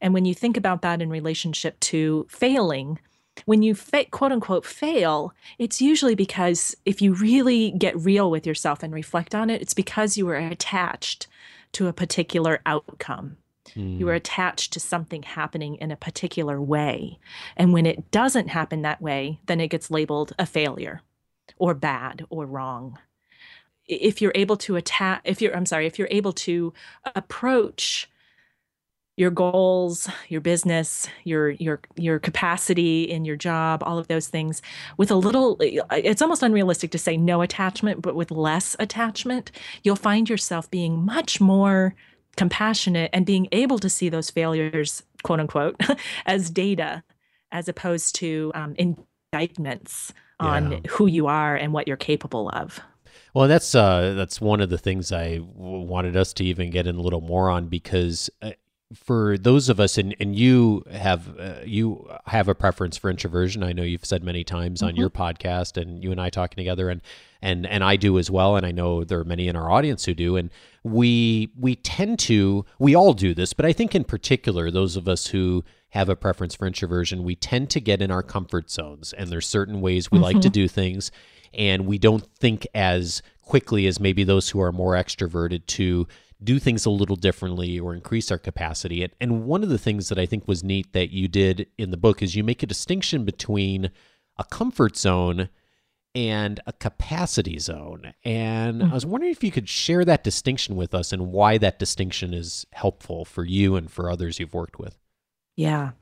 And 0.00 0.12
when 0.12 0.24
you 0.24 0.34
think 0.34 0.56
about 0.56 0.82
that 0.82 1.00
in 1.00 1.08
relationship 1.08 1.80
to 1.80 2.26
failing, 2.28 2.98
when 3.46 3.62
you 3.62 3.74
fa- 3.74 4.06
quote 4.06 4.32
unquote 4.32 4.64
fail, 4.64 5.34
it's 5.58 5.80
usually 5.80 6.14
because 6.14 6.76
if 6.84 7.02
you 7.02 7.14
really 7.14 7.72
get 7.72 7.98
real 7.98 8.30
with 8.30 8.46
yourself 8.46 8.82
and 8.82 8.92
reflect 8.92 9.34
on 9.34 9.50
it, 9.50 9.60
it's 9.60 9.74
because 9.74 10.16
you 10.16 10.26
were 10.26 10.36
attached 10.36 11.26
to 11.72 11.88
a 11.88 11.92
particular 11.92 12.60
outcome. 12.64 13.36
Mm. 13.74 13.98
You 13.98 14.06
were 14.06 14.12
hmm. 14.12 14.18
attached 14.18 14.72
to 14.74 14.80
something 14.80 15.22
happening 15.22 15.76
in 15.76 15.90
a 15.90 15.96
particular 15.96 16.60
way. 16.60 17.18
And 17.56 17.72
when 17.72 17.86
it 17.86 18.10
doesn't 18.10 18.48
happen 18.48 18.82
that 18.82 19.02
way, 19.02 19.40
then 19.46 19.60
it 19.60 19.68
gets 19.68 19.90
labeled 19.90 20.32
a 20.38 20.46
failure 20.46 21.00
or 21.58 21.74
bad 21.74 22.26
or 22.30 22.46
wrong. 22.46 22.98
If 23.86 24.22
you're 24.22 24.32
able 24.34 24.56
to 24.58 24.76
attack, 24.76 25.22
if 25.24 25.42
you're, 25.42 25.54
I'm 25.54 25.66
sorry, 25.66 25.86
if 25.86 25.98
you're 25.98 26.08
able 26.10 26.32
to 26.32 26.72
approach 27.14 28.08
your 29.16 29.30
goals, 29.30 30.08
your 30.28 30.40
business, 30.40 31.06
your 31.22 31.50
your 31.50 31.80
your 31.96 32.18
capacity 32.18 33.04
in 33.04 33.24
your 33.24 33.36
job, 33.36 33.82
all 33.84 33.98
of 33.98 34.08
those 34.08 34.28
things 34.28 34.60
with 34.96 35.10
a 35.10 35.14
little 35.14 35.56
it's 35.60 36.22
almost 36.22 36.42
unrealistic 36.42 36.90
to 36.90 36.98
say 36.98 37.16
no 37.16 37.40
attachment, 37.40 38.02
but 38.02 38.14
with 38.14 38.30
less 38.30 38.74
attachment, 38.78 39.52
you'll 39.82 39.96
find 39.96 40.28
yourself 40.28 40.70
being 40.70 41.04
much 41.04 41.40
more 41.40 41.94
compassionate 42.36 43.10
and 43.12 43.24
being 43.24 43.48
able 43.52 43.78
to 43.78 43.88
see 43.88 44.08
those 44.08 44.30
failures, 44.30 45.04
quote 45.22 45.40
unquote, 45.40 45.80
as 46.26 46.50
data 46.50 47.02
as 47.52 47.68
opposed 47.68 48.16
to 48.16 48.50
um, 48.54 48.74
indictments 48.76 50.12
on 50.40 50.72
yeah. 50.72 50.78
who 50.88 51.06
you 51.06 51.28
are 51.28 51.54
and 51.54 51.72
what 51.72 51.86
you're 51.86 51.96
capable 51.96 52.48
of. 52.50 52.80
Well, 53.32 53.46
that's 53.48 53.74
uh, 53.74 54.14
that's 54.16 54.40
one 54.40 54.60
of 54.60 54.70
the 54.70 54.78
things 54.78 55.12
I 55.12 55.36
w- 55.38 55.86
wanted 55.86 56.16
us 56.16 56.32
to 56.34 56.44
even 56.44 56.70
get 56.70 56.86
in 56.86 56.96
a 56.96 57.00
little 57.00 57.20
more 57.20 57.50
on 57.50 57.66
because 57.66 58.28
uh, 58.42 58.50
for 58.94 59.36
those 59.38 59.68
of 59.68 59.80
us, 59.80 59.98
and, 59.98 60.14
and 60.20 60.36
you 60.36 60.84
have 60.90 61.38
uh, 61.38 61.54
you 61.64 62.08
have 62.26 62.48
a 62.48 62.54
preference 62.54 62.96
for 62.96 63.10
introversion. 63.10 63.62
I 63.62 63.72
know 63.72 63.82
you've 63.82 64.04
said 64.04 64.24
many 64.24 64.44
times 64.44 64.80
mm-hmm. 64.80 64.88
on 64.88 64.96
your 64.96 65.10
podcast, 65.10 65.80
and 65.80 66.02
you 66.02 66.10
and 66.10 66.20
I 66.20 66.30
talking 66.30 66.56
together, 66.56 66.88
and 66.88 67.00
and 67.42 67.66
and 67.66 67.84
I 67.84 67.96
do 67.96 68.18
as 68.18 68.30
well. 68.30 68.56
And 68.56 68.64
I 68.64 68.72
know 68.72 69.04
there 69.04 69.20
are 69.20 69.24
many 69.24 69.48
in 69.48 69.56
our 69.56 69.70
audience 69.70 70.04
who 70.04 70.14
do. 70.14 70.36
And 70.36 70.50
we 70.82 71.50
we 71.58 71.76
tend 71.76 72.18
to 72.20 72.64
we 72.78 72.94
all 72.94 73.12
do 73.12 73.34
this, 73.34 73.52
but 73.52 73.66
I 73.66 73.72
think 73.72 73.94
in 73.94 74.04
particular 74.04 74.70
those 74.70 74.96
of 74.96 75.06
us 75.08 75.28
who 75.28 75.64
have 75.90 76.08
a 76.08 76.16
preference 76.16 76.54
for 76.54 76.66
introversion, 76.66 77.22
we 77.22 77.36
tend 77.36 77.70
to 77.70 77.80
get 77.80 78.02
in 78.02 78.10
our 78.10 78.22
comfort 78.22 78.70
zones, 78.70 79.12
and 79.12 79.30
there's 79.30 79.46
certain 79.46 79.80
ways 79.80 80.10
we 80.10 80.16
mm-hmm. 80.16 80.24
like 80.24 80.40
to 80.40 80.48
mm-hmm. 80.48 80.52
do 80.52 80.68
things, 80.68 81.12
and 81.52 81.86
we 81.86 81.98
don't 81.98 82.26
think 82.36 82.66
as 82.74 83.22
quickly 83.42 83.86
as 83.86 84.00
maybe 84.00 84.24
those 84.24 84.48
who 84.48 84.60
are 84.60 84.72
more 84.72 84.94
extroverted 84.94 85.66
to 85.66 86.08
do 86.42 86.58
things 86.58 86.84
a 86.84 86.90
little 86.90 87.16
differently 87.16 87.78
or 87.78 87.94
increase 87.94 88.30
our 88.30 88.38
capacity. 88.38 89.02
And, 89.02 89.12
and 89.20 89.44
one 89.44 89.62
of 89.62 89.68
the 89.68 89.78
things 89.78 90.08
that 90.08 90.18
I 90.18 90.26
think 90.26 90.46
was 90.46 90.64
neat 90.64 90.92
that 90.92 91.10
you 91.10 91.28
did 91.28 91.68
in 91.78 91.90
the 91.90 91.96
book 91.96 92.22
is 92.22 92.34
you 92.34 92.44
make 92.44 92.62
a 92.62 92.66
distinction 92.66 93.24
between 93.24 93.90
a 94.38 94.44
comfort 94.44 94.96
zone 94.96 95.48
and 96.14 96.60
a 96.66 96.72
capacity 96.72 97.58
zone. 97.58 98.14
And 98.24 98.80
mm-hmm. 98.80 98.90
I 98.90 98.94
was 98.94 99.06
wondering 99.06 99.32
if 99.32 99.42
you 99.42 99.50
could 99.50 99.68
share 99.68 100.04
that 100.04 100.24
distinction 100.24 100.76
with 100.76 100.94
us 100.94 101.12
and 101.12 101.32
why 101.32 101.58
that 101.58 101.78
distinction 101.78 102.32
is 102.32 102.66
helpful 102.72 103.24
for 103.24 103.44
you 103.44 103.76
and 103.76 103.90
for 103.90 104.10
others 104.10 104.38
you've 104.38 104.54
worked 104.54 104.78
with. 104.78 104.98
Yeah. 105.56 105.92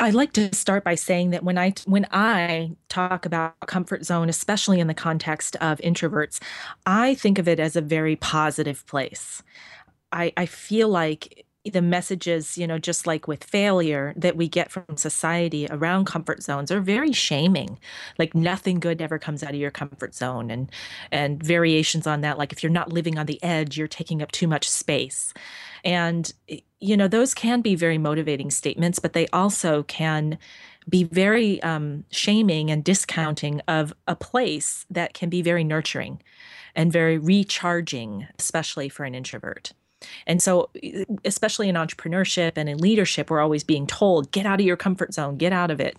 I'd 0.00 0.14
like 0.14 0.32
to 0.32 0.54
start 0.54 0.82
by 0.82 0.94
saying 0.94 1.30
that 1.30 1.44
when 1.44 1.58
I 1.58 1.74
when 1.84 2.06
I 2.10 2.72
talk 2.88 3.26
about 3.26 3.54
comfort 3.66 4.04
zone, 4.06 4.30
especially 4.30 4.80
in 4.80 4.86
the 4.86 4.94
context 4.94 5.56
of 5.56 5.78
introverts, 5.78 6.40
I 6.86 7.14
think 7.14 7.38
of 7.38 7.46
it 7.46 7.60
as 7.60 7.76
a 7.76 7.82
very 7.82 8.16
positive 8.16 8.86
place. 8.86 9.42
I, 10.10 10.32
I 10.38 10.46
feel 10.46 10.88
like 10.88 11.44
the 11.70 11.82
messages, 11.82 12.56
you 12.56 12.66
know, 12.66 12.78
just 12.78 13.06
like 13.06 13.28
with 13.28 13.44
failure 13.44 14.14
that 14.16 14.36
we 14.36 14.48
get 14.48 14.70
from 14.70 14.96
society 14.96 15.66
around 15.70 16.06
comfort 16.06 16.42
zones 16.42 16.72
are 16.72 16.80
very 16.80 17.12
shaming. 17.12 17.78
Like 18.18 18.34
nothing 18.34 18.80
good 18.80 19.02
ever 19.02 19.18
comes 19.18 19.42
out 19.42 19.50
of 19.50 19.60
your 19.60 19.70
comfort 19.70 20.14
zone 20.14 20.50
and 20.50 20.70
and 21.12 21.42
variations 21.42 22.06
on 22.06 22.22
that 22.22 22.38
like 22.38 22.52
if 22.52 22.62
you're 22.62 22.72
not 22.72 22.90
living 22.90 23.18
on 23.18 23.26
the 23.26 23.42
edge, 23.42 23.76
you're 23.76 23.86
taking 23.86 24.22
up 24.22 24.32
too 24.32 24.48
much 24.48 24.68
space. 24.68 25.34
And 25.84 26.32
you 26.80 26.96
know, 26.96 27.08
those 27.08 27.34
can 27.34 27.60
be 27.60 27.74
very 27.74 27.98
motivating 27.98 28.50
statements, 28.50 28.98
but 28.98 29.12
they 29.12 29.26
also 29.28 29.82
can 29.84 30.38
be 30.88 31.04
very 31.04 31.62
um, 31.62 32.04
shaming 32.10 32.70
and 32.70 32.82
discounting 32.82 33.60
of 33.68 33.92
a 34.08 34.16
place 34.16 34.86
that 34.90 35.14
can 35.14 35.28
be 35.28 35.42
very 35.42 35.62
nurturing 35.62 36.22
and 36.74 36.92
very 36.92 37.18
recharging, 37.18 38.26
especially 38.38 38.88
for 38.88 39.04
an 39.04 39.14
introvert. 39.14 39.72
And 40.26 40.42
so, 40.42 40.70
especially 41.26 41.68
in 41.68 41.74
entrepreneurship 41.74 42.52
and 42.56 42.68
in 42.68 42.78
leadership, 42.78 43.28
we're 43.30 43.40
always 43.40 43.62
being 43.62 43.86
told, 43.86 44.32
get 44.32 44.46
out 44.46 44.58
of 44.58 44.66
your 44.66 44.78
comfort 44.78 45.12
zone, 45.12 45.36
get 45.36 45.52
out 45.52 45.70
of 45.70 45.78
it. 45.78 45.98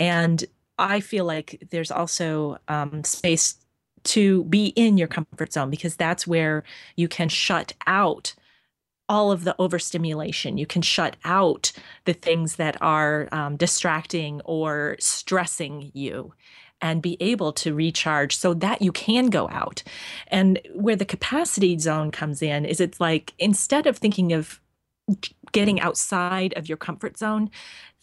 And 0.00 0.44
I 0.78 0.98
feel 0.98 1.24
like 1.24 1.62
there's 1.70 1.92
also 1.92 2.58
um, 2.66 3.04
space 3.04 3.56
to 4.04 4.44
be 4.44 4.66
in 4.68 4.98
your 4.98 5.08
comfort 5.08 5.52
zone 5.52 5.70
because 5.70 5.96
that's 5.96 6.26
where 6.26 6.64
you 6.96 7.06
can 7.06 7.28
shut 7.28 7.72
out 7.86 8.34
all 9.08 9.30
of 9.32 9.44
the 9.44 9.54
overstimulation. 9.58 10.58
You 10.58 10.66
can 10.66 10.82
shut 10.82 11.16
out 11.24 11.72
the 12.04 12.12
things 12.12 12.56
that 12.56 12.80
are 12.80 13.28
um, 13.32 13.56
distracting 13.56 14.40
or 14.44 14.96
stressing 14.98 15.90
you 15.94 16.32
and 16.80 17.00
be 17.00 17.16
able 17.20 17.52
to 17.52 17.74
recharge 17.74 18.36
so 18.36 18.52
that 18.54 18.82
you 18.82 18.92
can 18.92 19.26
go 19.26 19.48
out. 19.48 19.82
And 20.28 20.60
where 20.74 20.96
the 20.96 21.04
capacity 21.04 21.78
zone 21.78 22.10
comes 22.10 22.42
in 22.42 22.64
is 22.64 22.80
it's 22.80 23.00
like 23.00 23.32
instead 23.38 23.86
of 23.86 23.96
thinking 23.96 24.32
of 24.32 24.60
getting 25.52 25.80
outside 25.80 26.52
of 26.54 26.68
your 26.68 26.76
comfort 26.76 27.16
zone, 27.16 27.50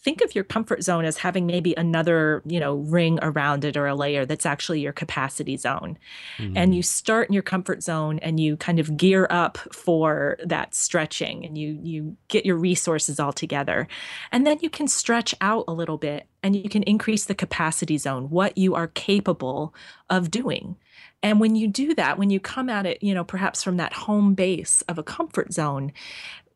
think 0.04 0.20
of 0.20 0.34
your 0.34 0.44
comfort 0.44 0.84
zone 0.84 1.06
as 1.06 1.16
having 1.16 1.46
maybe 1.46 1.74
another, 1.76 2.42
you 2.44 2.60
know, 2.60 2.74
ring 2.74 3.18
around 3.22 3.64
it 3.64 3.76
or 3.76 3.86
a 3.86 3.94
layer 3.94 4.26
that's 4.26 4.44
actually 4.44 4.80
your 4.80 4.92
capacity 4.92 5.56
zone. 5.56 5.98
Mm-hmm. 6.36 6.56
And 6.56 6.74
you 6.74 6.82
start 6.82 7.28
in 7.28 7.32
your 7.32 7.42
comfort 7.42 7.82
zone 7.82 8.18
and 8.20 8.38
you 8.38 8.58
kind 8.58 8.78
of 8.78 8.98
gear 8.98 9.26
up 9.30 9.56
for 9.72 10.36
that 10.44 10.74
stretching 10.74 11.44
and 11.46 11.56
you 11.56 11.80
you 11.82 12.16
get 12.28 12.44
your 12.44 12.56
resources 12.56 13.18
all 13.18 13.32
together. 13.32 13.88
And 14.30 14.46
then 14.46 14.58
you 14.60 14.68
can 14.68 14.86
stretch 14.88 15.34
out 15.40 15.64
a 15.66 15.72
little 15.72 15.98
bit 15.98 16.26
and 16.42 16.54
you 16.54 16.68
can 16.68 16.82
increase 16.82 17.24
the 17.24 17.34
capacity 17.34 17.96
zone, 17.96 18.28
what 18.28 18.58
you 18.58 18.74
are 18.74 18.88
capable 18.88 19.74
of 20.10 20.30
doing. 20.30 20.76
And 21.22 21.40
when 21.40 21.56
you 21.56 21.68
do 21.68 21.94
that, 21.94 22.18
when 22.18 22.28
you 22.28 22.38
come 22.38 22.68
at 22.68 22.84
it, 22.84 23.02
you 23.02 23.14
know, 23.14 23.24
perhaps 23.24 23.62
from 23.62 23.78
that 23.78 23.94
home 23.94 24.34
base 24.34 24.82
of 24.82 24.98
a 24.98 25.02
comfort 25.02 25.54
zone, 25.54 25.90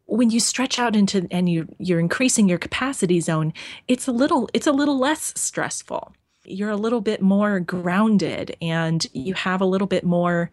when 0.08 0.30
you 0.30 0.40
stretch 0.40 0.78
out 0.78 0.96
into 0.96 1.28
and 1.30 1.48
you 1.48 1.68
you're 1.78 2.00
increasing 2.00 2.48
your 2.48 2.58
capacity 2.58 3.20
zone 3.20 3.52
it's 3.86 4.08
a 4.08 4.12
little 4.12 4.48
it's 4.54 4.66
a 4.66 4.72
little 4.72 4.98
less 4.98 5.32
stressful. 5.36 6.14
You're 6.44 6.70
a 6.70 6.76
little 6.76 7.02
bit 7.02 7.20
more 7.20 7.60
grounded 7.60 8.56
and 8.62 9.06
you 9.12 9.34
have 9.34 9.60
a 9.60 9.66
little 9.66 9.86
bit 9.86 10.02
more 10.02 10.50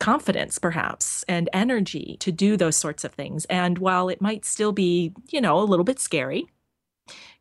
confidence 0.00 0.58
perhaps 0.58 1.24
and 1.28 1.48
energy 1.52 2.16
to 2.18 2.32
do 2.32 2.56
those 2.56 2.76
sorts 2.76 3.04
of 3.04 3.12
things. 3.12 3.44
And 3.44 3.78
while 3.78 4.08
it 4.08 4.20
might 4.20 4.44
still 4.44 4.72
be 4.72 5.12
you 5.30 5.40
know 5.40 5.60
a 5.60 5.62
little 5.62 5.84
bit 5.84 6.00
scary 6.00 6.48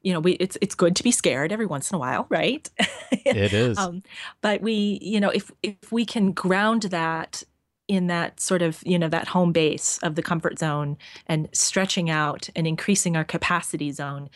you 0.03 0.13
know 0.13 0.19
we 0.19 0.34
it's 0.34 0.55
it's 0.62 0.75
good 0.75 0.95
to 0.95 1.03
be 1.03 1.12
scared 1.12 1.51
every 1.51 1.65
once 1.65 1.89
in 1.89 1.95
a 1.95 2.00
while 2.00 2.27
right? 2.29 2.69
It 3.25 3.53
is. 3.53 3.77
Um, 3.77 4.03
but 4.41 4.62
we 4.62 5.00
you 5.01 5.19
know 5.19 5.29
if 5.29 5.51
if 5.63 5.91
we 5.91 6.05
can 6.05 6.31
ground 6.31 6.84
that 6.84 7.43
in 7.88 8.08
that 8.08 8.39
sort 8.39 8.62
of 8.62 8.82
you 8.86 8.98
know 8.98 9.10
that 9.10 9.27
home 9.30 9.51
base 9.51 10.00
of 10.00 10.15
the 10.15 10.24
comfort 10.24 10.58
zone 10.60 10.98
and 11.27 11.48
stretching 11.51 12.10
out 12.10 12.50
and 12.56 12.65
increasing 12.65 13.15
our 13.15 13.24
capacity 13.24 13.92
zone 13.92 14.30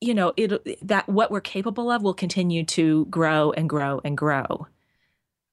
you 0.00 0.14
know 0.14 0.32
it 0.36 0.78
that 0.86 1.08
what 1.08 1.30
we're 1.30 1.40
capable 1.40 1.90
of 1.90 2.02
will 2.02 2.14
continue 2.14 2.64
to 2.64 3.06
grow 3.06 3.52
and 3.52 3.68
grow 3.68 4.00
and 4.04 4.16
grow. 4.16 4.66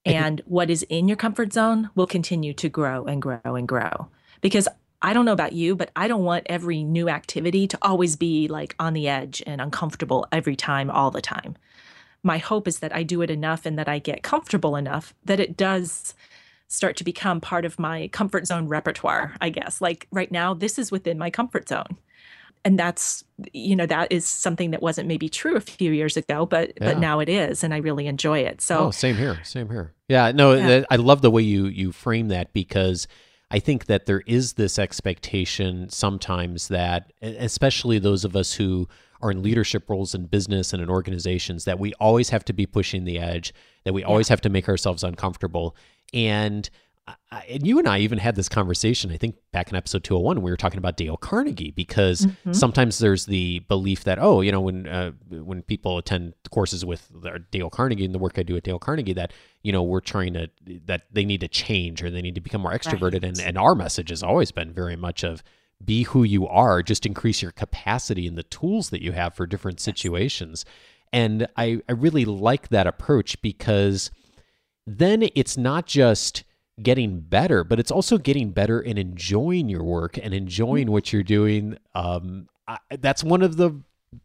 And 0.05 0.41
what 0.45 0.69
is 0.69 0.83
in 0.83 1.07
your 1.07 1.15
comfort 1.15 1.53
zone 1.53 1.89
will 1.95 2.07
continue 2.07 2.53
to 2.55 2.67
grow 2.67 3.05
and 3.05 3.21
grow 3.21 3.39
and 3.43 3.67
grow. 3.67 4.09
Because 4.41 4.67
i 5.01 5.11
don't 5.11 5.25
know 5.25 5.33
about 5.33 5.51
you 5.51 5.75
but 5.75 5.91
i 5.97 6.07
don't 6.07 6.23
want 6.23 6.45
every 6.49 6.81
new 6.81 7.09
activity 7.09 7.67
to 7.67 7.77
always 7.81 8.15
be 8.15 8.47
like 8.47 8.73
on 8.79 8.93
the 8.93 9.09
edge 9.09 9.43
and 9.45 9.59
uncomfortable 9.59 10.25
every 10.31 10.55
time 10.55 10.89
all 10.89 11.11
the 11.11 11.21
time. 11.21 11.55
My 12.21 12.37
hope 12.37 12.67
is 12.67 12.79
that 12.79 12.95
i 12.95 13.03
do 13.03 13.21
it 13.21 13.29
enough 13.29 13.65
and 13.65 13.77
that 13.79 13.89
i 13.89 13.99
get 13.99 14.23
comfortable 14.23 14.75
enough 14.75 15.13
that 15.23 15.39
it 15.39 15.55
does 15.55 16.13
start 16.67 16.97
to 16.97 17.03
become 17.03 17.39
part 17.39 17.65
of 17.65 17.79
my 17.79 18.07
comfort 18.09 18.47
zone 18.47 18.67
repertoire, 18.67 19.35
I 19.41 19.49
guess. 19.49 19.81
Like 19.81 20.07
right 20.11 20.31
now, 20.31 20.53
this 20.53 20.79
is 20.79 20.91
within 20.91 21.17
my 21.17 21.29
comfort 21.29 21.69
zone. 21.69 21.97
And 22.65 22.79
that's, 22.79 23.25
you 23.51 23.75
know, 23.75 23.85
that 23.85 24.11
is 24.11 24.25
something 24.25 24.71
that 24.71 24.81
wasn't 24.81 25.07
maybe 25.07 25.27
true 25.27 25.57
a 25.57 25.61
few 25.61 25.91
years 25.91 26.15
ago, 26.15 26.45
but 26.45 26.69
yeah. 26.69 26.93
but 26.93 26.99
now 26.99 27.19
it 27.19 27.27
is, 27.27 27.61
and 27.61 27.73
I 27.73 27.77
really 27.77 28.07
enjoy 28.07 28.39
it. 28.39 28.61
So, 28.61 28.85
oh, 28.85 28.91
same 28.91 29.17
here, 29.17 29.39
same 29.43 29.69
here. 29.69 29.93
Yeah, 30.07 30.31
no, 30.31 30.53
yeah. 30.53 30.85
I 30.89 30.95
love 30.95 31.21
the 31.21 31.29
way 31.29 31.41
you 31.41 31.65
you 31.65 31.91
frame 31.91 32.29
that 32.29 32.53
because 32.53 33.05
I 33.51 33.59
think 33.59 33.85
that 33.85 34.05
there 34.05 34.23
is 34.25 34.53
this 34.53 34.79
expectation 34.79 35.89
sometimes 35.89 36.69
that, 36.69 37.11
especially 37.21 37.99
those 37.99 38.23
of 38.23 38.35
us 38.35 38.53
who 38.53 38.87
are 39.21 39.29
in 39.29 39.43
leadership 39.43 39.89
roles 39.89 40.15
in 40.15 40.25
business 40.25 40.73
and 40.73 40.81
in 40.81 40.89
organizations, 40.89 41.65
that 41.65 41.79
we 41.79 41.93
always 41.95 42.29
have 42.29 42.43
to 42.45 42.53
be 42.53 42.65
pushing 42.65 43.03
the 43.03 43.19
edge, 43.19 43.53
that 43.83 43.93
we 43.93 44.03
always 44.03 44.27
have 44.27 44.41
to 44.41 44.49
make 44.49 44.67
ourselves 44.67 45.03
uncomfortable. 45.03 45.75
And 46.13 46.69
and 47.49 47.67
you 47.67 47.79
and 47.79 47.87
I 47.87 47.99
even 47.99 48.17
had 48.17 48.35
this 48.35 48.47
conversation, 48.47 49.11
I 49.11 49.17
think 49.17 49.35
back 49.51 49.69
in 49.69 49.75
episode 49.75 50.05
201, 50.05 50.41
we 50.41 50.51
were 50.51 50.57
talking 50.57 50.77
about 50.77 50.95
Dale 50.95 51.17
Carnegie 51.17 51.71
because 51.71 52.21
mm-hmm. 52.21 52.53
sometimes 52.53 52.99
there's 52.99 53.25
the 53.25 53.59
belief 53.67 54.05
that, 54.05 54.19
oh, 54.19 54.39
you 54.39 54.51
know, 54.51 54.61
when 54.61 54.87
uh, 54.87 55.11
when 55.29 55.63
people 55.63 55.97
attend 55.97 56.33
courses 56.49 56.85
with 56.85 57.11
Dale 57.51 57.69
Carnegie 57.69 58.05
and 58.05 58.15
the 58.15 58.19
work 58.19 58.39
I 58.39 58.43
do 58.43 58.55
at 58.55 58.63
Dale 58.63 58.79
Carnegie, 58.79 59.13
that, 59.13 59.33
you 59.63 59.73
know, 59.73 59.83
we're 59.83 59.99
trying 59.99 60.33
to, 60.33 60.49
that 60.85 61.03
they 61.11 61.25
need 61.25 61.41
to 61.41 61.49
change 61.49 62.01
or 62.01 62.09
they 62.09 62.21
need 62.21 62.35
to 62.35 62.41
become 62.41 62.61
more 62.61 62.71
extroverted. 62.71 63.23
Right. 63.23 63.25
And, 63.25 63.39
and 63.41 63.57
our 63.57 63.75
message 63.75 64.09
has 64.09 64.23
always 64.23 64.51
been 64.51 64.71
very 64.71 64.95
much 64.95 65.23
of 65.23 65.43
be 65.83 66.03
who 66.03 66.23
you 66.23 66.47
are, 66.47 66.81
just 66.81 67.05
increase 67.05 67.41
your 67.41 67.51
capacity 67.51 68.27
and 68.27 68.37
the 68.37 68.43
tools 68.43 68.91
that 68.91 69.01
you 69.01 69.11
have 69.11 69.35
for 69.35 69.45
different 69.45 69.81
situations. 69.81 70.63
And 71.11 71.47
I, 71.57 71.81
I 71.89 71.91
really 71.91 72.23
like 72.23 72.69
that 72.69 72.87
approach 72.87 73.41
because– 73.41 74.09
then 74.85 75.27
it's 75.35 75.57
not 75.57 75.85
just 75.85 76.43
getting 76.81 77.19
better, 77.19 77.63
but 77.63 77.79
it's 77.79 77.91
also 77.91 78.17
getting 78.17 78.51
better 78.51 78.79
and 78.79 78.97
enjoying 78.97 79.69
your 79.69 79.83
work 79.83 80.17
and 80.17 80.33
enjoying 80.33 80.91
what 80.91 81.13
you're 81.13 81.23
doing. 81.23 81.77
Um, 81.93 82.47
I, 82.67 82.77
that's 82.99 83.23
one 83.23 83.41
of 83.41 83.57
the 83.57 83.81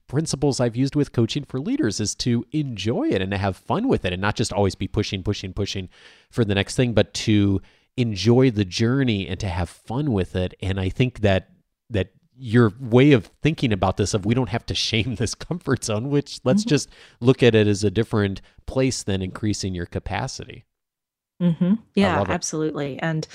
principles 0.07 0.61
I've 0.61 0.77
used 0.77 0.95
with 0.95 1.13
coaching 1.13 1.45
for 1.45 1.61
leaders 1.61 2.01
is 2.01 2.15
to 2.17 2.45
enjoy 2.53 3.09
it 3.09 3.23
and 3.23 3.31
to 3.31 3.39
have 3.39 3.57
fun 3.57 3.89
with 3.89 4.05
it 4.05 4.13
and 4.13 4.21
not 4.21 4.37
just 4.37 4.53
always 4.53 4.75
be 4.75 4.89
pushing, 4.89 5.23
pushing, 5.23 5.53
pushing 5.53 5.89
for 6.31 6.45
the 6.45 6.55
next 6.55 6.77
thing, 6.77 6.93
but 6.93 7.13
to 7.15 7.61
enjoy 7.97 8.51
the 8.51 8.65
journey 8.65 9.27
and 9.27 9.41
to 9.41 9.49
have 9.49 9.69
fun 9.69 10.13
with 10.13 10.37
it. 10.37 10.55
And 10.61 10.79
I 10.79 10.89
think 10.89 11.21
that 11.21 11.51
that 11.91 12.11
your 12.39 12.73
way 12.81 13.13
of 13.13 13.27
thinking 13.43 13.73
about 13.73 13.97
this 13.97 14.15
of 14.15 14.25
we 14.25 14.35
don't 14.35 14.49
have 14.49 14.65
to 14.67 14.75
shame 14.75 15.17
this 15.17 15.35
comfort 15.49 15.85
zone 15.85 16.11
which 16.11 16.41
let's 16.45 16.63
mm-hmm. 16.63 16.71
just 16.71 16.89
look 17.21 17.43
at 17.43 17.55
it 17.55 17.67
as 17.67 17.85
a 17.85 17.91
different 17.91 18.41
place 18.67 19.03
than 19.03 19.23
increasing 19.23 19.75
your 19.75 19.87
capacity 19.87 20.65
mm-hmm. 21.43 21.75
yeah 21.95 22.25
absolutely 22.29 22.99
and 23.01 23.27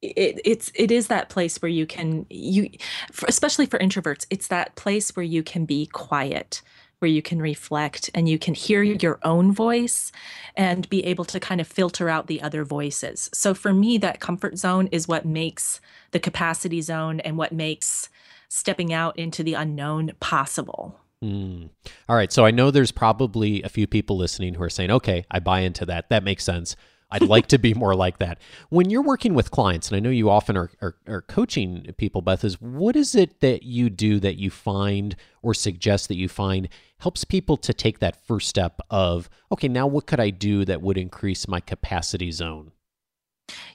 it, 0.00 0.40
it's 0.44 0.70
it 0.74 0.90
is 0.90 1.08
that 1.08 1.28
place 1.28 1.60
where 1.60 1.68
you 1.68 1.84
can 1.86 2.24
you 2.30 2.70
for, 3.10 3.26
especially 3.26 3.66
for 3.66 3.78
introverts 3.78 4.26
it's 4.30 4.48
that 4.48 4.74
place 4.76 5.14
where 5.16 5.24
you 5.24 5.42
can 5.42 5.64
be 5.64 5.86
quiet 5.86 6.62
where 6.98 7.10
you 7.10 7.22
can 7.22 7.40
reflect 7.40 8.10
and 8.14 8.28
you 8.28 8.38
can 8.38 8.54
hear 8.54 8.82
your 8.82 9.18
own 9.22 9.52
voice 9.52 10.10
and 10.56 10.88
be 10.88 11.04
able 11.04 11.24
to 11.24 11.38
kind 11.38 11.60
of 11.60 11.66
filter 11.66 12.08
out 12.08 12.26
the 12.26 12.42
other 12.42 12.64
voices 12.64 13.30
so 13.32 13.54
for 13.54 13.72
me 13.72 13.98
that 13.98 14.20
comfort 14.20 14.58
zone 14.58 14.88
is 14.88 15.08
what 15.08 15.24
makes 15.24 15.80
the 16.10 16.20
capacity 16.20 16.80
zone 16.80 17.20
and 17.20 17.36
what 17.36 17.52
makes 17.52 18.08
stepping 18.48 18.92
out 18.92 19.18
into 19.18 19.42
the 19.42 19.54
unknown 19.54 20.12
possible 20.20 21.00
Mm. 21.22 21.70
All 22.08 22.16
right. 22.16 22.32
So 22.32 22.44
I 22.44 22.50
know 22.50 22.70
there's 22.70 22.92
probably 22.92 23.62
a 23.62 23.68
few 23.68 23.86
people 23.86 24.16
listening 24.16 24.54
who 24.54 24.62
are 24.62 24.70
saying, 24.70 24.90
okay, 24.90 25.24
I 25.30 25.40
buy 25.40 25.60
into 25.60 25.84
that. 25.86 26.08
That 26.10 26.22
makes 26.22 26.44
sense. 26.44 26.76
I'd 27.10 27.22
like 27.22 27.46
to 27.48 27.58
be 27.58 27.72
more 27.72 27.94
like 27.94 28.18
that. 28.18 28.38
When 28.68 28.90
you're 28.90 29.02
working 29.02 29.34
with 29.34 29.50
clients, 29.50 29.88
and 29.88 29.96
I 29.96 30.00
know 30.00 30.10
you 30.10 30.28
often 30.28 30.56
are, 30.56 30.70
are, 30.82 30.96
are, 31.06 31.22
coaching 31.22 31.94
people, 31.96 32.20
Beth, 32.20 32.44
is 32.44 32.60
what 32.60 32.96
is 32.96 33.14
it 33.14 33.40
that 33.40 33.62
you 33.62 33.88
do 33.88 34.20
that 34.20 34.36
you 34.36 34.50
find 34.50 35.16
or 35.42 35.54
suggest 35.54 36.08
that 36.08 36.16
you 36.16 36.28
find 36.28 36.68
helps 36.98 37.24
people 37.24 37.56
to 37.58 37.72
take 37.72 38.00
that 38.00 38.26
first 38.26 38.48
step 38.48 38.80
of, 38.90 39.30
okay, 39.50 39.68
now 39.68 39.86
what 39.86 40.06
could 40.06 40.20
I 40.20 40.30
do 40.30 40.64
that 40.66 40.82
would 40.82 40.98
increase 40.98 41.48
my 41.48 41.60
capacity 41.60 42.30
zone? 42.30 42.72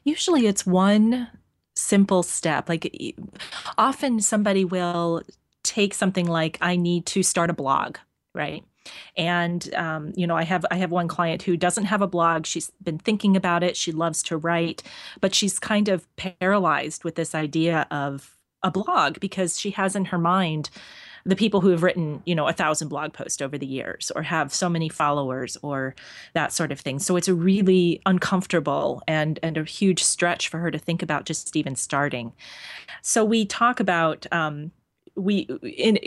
Usually 0.04 0.46
it's 0.46 0.66
one 0.66 1.30
simple 1.76 2.22
step. 2.22 2.70
Like 2.70 2.94
often 3.78 4.20
somebody 4.20 4.64
will 4.64 5.24
take 5.64 5.96
something 5.96 6.28
like, 6.28 6.60
I 6.62 6.76
need 6.76 7.08
to 7.08 7.24
start 7.24 7.50
a 7.50 7.54
blog, 7.54 7.98
right? 8.36 8.64
And 9.18 9.74
um, 9.76 10.12
you 10.16 10.28
know 10.28 10.36
i 10.36 10.44
have 10.44 10.66
i 10.72 10.76
have 10.76 10.92
one 10.92 11.08
client 11.08 11.44
who 11.44 11.58
doesn't 11.58 11.86
have 11.86 12.02
a 12.02 12.08
blog. 12.08 12.46
She's 12.46 12.72
been 12.82 12.98
thinking 12.98 13.36
about 13.36 13.64
it. 13.64 13.78
She 13.78 13.92
loves 13.92 14.24
to 14.24 14.38
write 14.38 14.84
but 15.22 15.36
she's 15.36 15.60
kind 15.60 15.90
of 15.90 16.08
paralyzed 16.16 17.04
with 17.04 17.16
this 17.16 17.36
idea 17.36 17.88
of 17.92 18.38
a 18.64 18.72
blog 18.72 19.20
because 19.20 19.60
she 19.60 19.72
has 19.72 19.96
in 19.96 20.06
her 20.06 20.18
mind 20.18 20.70
the 21.26 21.36
people 21.36 21.62
who 21.62 21.70
have 21.70 21.84
written 21.84 22.22
you 22.26 22.36
know 22.36 22.48
a 22.48 22.54
thousand 22.54 22.90
blog 22.90 23.14
posts 23.14 23.42
over 23.42 23.58
the 23.58 23.66
years 23.66 24.12
or 24.16 24.24
have 24.24 24.54
so 24.54 24.70
many 24.70 24.90
followers 24.90 25.58
or 25.62 25.96
that 26.34 26.52
sort 26.52 26.72
of 26.72 26.80
thing. 26.80 27.00
So 27.00 27.16
it's 27.16 27.28
a 27.28 27.34
really 27.34 28.02
uncomfortable 28.06 29.02
and 29.08 29.40
and 29.42 29.58
a 29.58 29.64
huge 29.64 30.04
stretch 30.04 30.50
for 30.50 30.60
her 30.60 30.72
to 30.72 30.78
think 30.78 31.02
about 31.02 31.26
just 31.26 31.56
even 31.56 31.76
starting. 31.76 32.34
So 33.02 33.24
we 33.24 33.46
talk 33.46 33.80
about 33.80 34.26
um, 34.32 34.72
we 35.16 35.42
in 35.62 36.00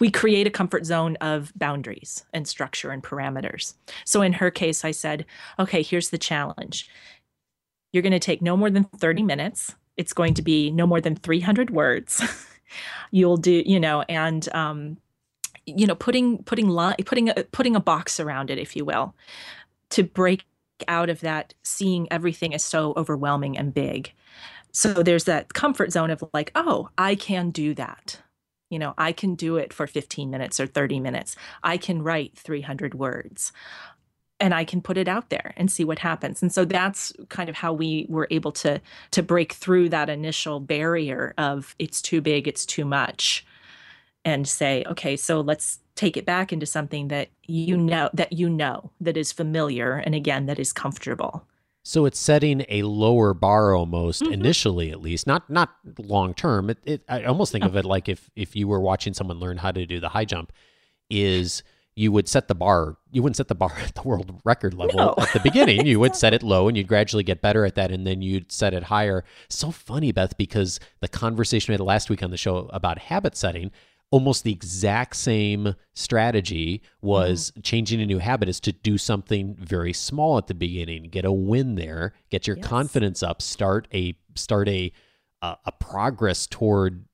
we 0.00 0.10
create 0.10 0.46
a 0.46 0.50
comfort 0.50 0.86
zone 0.86 1.16
of 1.16 1.52
boundaries 1.56 2.24
and 2.32 2.48
structure 2.48 2.90
and 2.90 3.02
parameters. 3.02 3.74
So 4.04 4.22
in 4.22 4.32
her 4.34 4.50
case 4.50 4.84
I 4.84 4.92
said, 4.92 5.26
"Okay, 5.58 5.82
here's 5.82 6.10
the 6.10 6.18
challenge. 6.18 6.88
You're 7.92 8.02
going 8.02 8.12
to 8.12 8.18
take 8.18 8.42
no 8.42 8.56
more 8.56 8.70
than 8.70 8.84
30 8.84 9.22
minutes. 9.22 9.74
It's 9.96 10.12
going 10.12 10.34
to 10.34 10.42
be 10.42 10.70
no 10.70 10.86
more 10.86 11.00
than 11.00 11.16
300 11.16 11.70
words. 11.70 12.22
You'll 13.10 13.38
do, 13.38 13.62
you 13.64 13.80
know, 13.80 14.02
and 14.02 14.48
um 14.54 14.98
you 15.66 15.86
know, 15.86 15.94
putting 15.94 16.42
putting 16.44 16.68
li- 16.68 16.96
putting 17.04 17.28
a, 17.28 17.34
putting 17.52 17.76
a 17.76 17.80
box 17.80 18.20
around 18.20 18.50
it 18.50 18.58
if 18.58 18.76
you 18.76 18.84
will 18.84 19.14
to 19.90 20.02
break 20.04 20.44
out 20.88 21.08
of 21.10 21.20
that 21.20 21.54
seeing 21.62 22.06
everything 22.10 22.54
as 22.54 22.62
so 22.62 22.92
overwhelming 22.96 23.56
and 23.58 23.74
big. 23.74 24.12
So 24.72 24.92
there's 24.92 25.24
that 25.24 25.54
comfort 25.54 25.92
zone 25.92 26.10
of 26.10 26.22
like, 26.34 26.52
oh, 26.54 26.90
I 26.98 27.14
can 27.14 27.50
do 27.50 27.74
that. 27.74 28.20
You 28.70 28.78
know, 28.78 28.94
I 28.98 29.12
can 29.12 29.34
do 29.34 29.56
it 29.56 29.72
for 29.72 29.86
15 29.86 30.30
minutes 30.30 30.58
or 30.58 30.66
30 30.66 31.00
minutes. 31.00 31.36
I 31.62 31.76
can 31.76 32.02
write 32.02 32.36
300 32.36 32.94
words 32.94 33.52
and 34.38 34.52
I 34.52 34.64
can 34.64 34.82
put 34.82 34.96
it 34.96 35.08
out 35.08 35.30
there 35.30 35.54
and 35.56 35.70
see 35.70 35.84
what 35.84 36.00
happens. 36.00 36.42
And 36.42 36.52
so 36.52 36.64
that's 36.64 37.12
kind 37.28 37.48
of 37.48 37.56
how 37.56 37.72
we 37.72 38.06
were 38.08 38.28
able 38.30 38.52
to 38.52 38.80
to 39.12 39.22
break 39.22 39.52
through 39.54 39.88
that 39.90 40.10
initial 40.10 40.60
barrier 40.60 41.34
of 41.38 41.74
it's 41.78 42.02
too 42.02 42.20
big, 42.20 42.46
it's 42.46 42.66
too 42.66 42.84
much 42.84 43.46
and 44.24 44.46
say, 44.48 44.84
okay, 44.88 45.16
so 45.16 45.40
let's 45.40 45.78
take 45.94 46.16
it 46.16 46.26
back 46.26 46.52
into 46.52 46.66
something 46.66 47.08
that 47.08 47.28
you 47.44 47.76
know 47.76 48.10
that 48.12 48.32
you 48.32 48.50
know 48.50 48.90
that 49.00 49.16
is 49.16 49.32
familiar 49.32 49.94
and 49.94 50.14
again 50.14 50.46
that 50.46 50.58
is 50.58 50.72
comfortable. 50.72 51.46
So 51.88 52.04
it's 52.04 52.18
setting 52.18 52.64
a 52.68 52.82
lower 52.82 53.32
bar 53.32 53.72
almost 53.72 54.20
mm-hmm. 54.20 54.32
initially, 54.32 54.90
at 54.90 55.00
least, 55.00 55.24
not 55.24 55.48
not 55.48 55.76
long 56.00 56.34
term. 56.34 56.68
It, 56.68 56.78
it, 56.84 57.02
I 57.08 57.22
almost 57.22 57.52
think 57.52 57.64
of 57.64 57.76
it 57.76 57.84
like 57.84 58.08
if 58.08 58.28
if 58.34 58.56
you 58.56 58.66
were 58.66 58.80
watching 58.80 59.14
someone 59.14 59.38
learn 59.38 59.58
how 59.58 59.70
to 59.70 59.86
do 59.86 60.00
the 60.00 60.08
high 60.08 60.24
jump, 60.24 60.52
is 61.08 61.62
you 61.94 62.10
would 62.10 62.26
set 62.26 62.48
the 62.48 62.56
bar. 62.56 62.96
You 63.12 63.22
wouldn't 63.22 63.36
set 63.36 63.46
the 63.46 63.54
bar 63.54 63.72
at 63.78 63.94
the 63.94 64.02
world 64.02 64.40
record 64.44 64.74
level 64.74 64.96
no. 64.96 65.14
at 65.16 65.32
the 65.32 65.38
beginning. 65.38 65.86
You 65.86 66.00
would 66.00 66.16
set 66.16 66.34
it 66.34 66.42
low, 66.42 66.66
and 66.66 66.76
you'd 66.76 66.88
gradually 66.88 67.22
get 67.22 67.40
better 67.40 67.64
at 67.64 67.76
that, 67.76 67.92
and 67.92 68.04
then 68.04 68.20
you'd 68.20 68.50
set 68.50 68.74
it 68.74 68.82
higher. 68.82 69.22
So 69.48 69.70
funny, 69.70 70.10
Beth, 70.10 70.36
because 70.36 70.80
the 70.98 71.08
conversation 71.08 71.70
we 71.70 71.74
had 71.74 71.80
last 71.80 72.10
week 72.10 72.20
on 72.20 72.32
the 72.32 72.36
show 72.36 72.68
about 72.72 72.98
habit 72.98 73.36
setting 73.36 73.70
almost 74.10 74.44
the 74.44 74.52
exact 74.52 75.16
same 75.16 75.74
strategy 75.94 76.82
was 77.02 77.50
mm-hmm. 77.50 77.60
changing 77.62 78.00
a 78.00 78.06
new 78.06 78.18
habit 78.18 78.48
is 78.48 78.60
to 78.60 78.72
do 78.72 78.96
something 78.96 79.56
very 79.58 79.92
small 79.92 80.38
at 80.38 80.46
the 80.46 80.54
beginning 80.54 81.04
get 81.04 81.24
a 81.24 81.32
win 81.32 81.74
there 81.74 82.12
get 82.30 82.46
your 82.46 82.56
yes. 82.56 82.66
confidence 82.66 83.22
up 83.22 83.42
start 83.42 83.88
a 83.92 84.16
start 84.34 84.68
a 84.68 84.92
uh, 85.42 85.56
a 85.64 85.72
progress 85.72 86.46
toward 86.46 87.04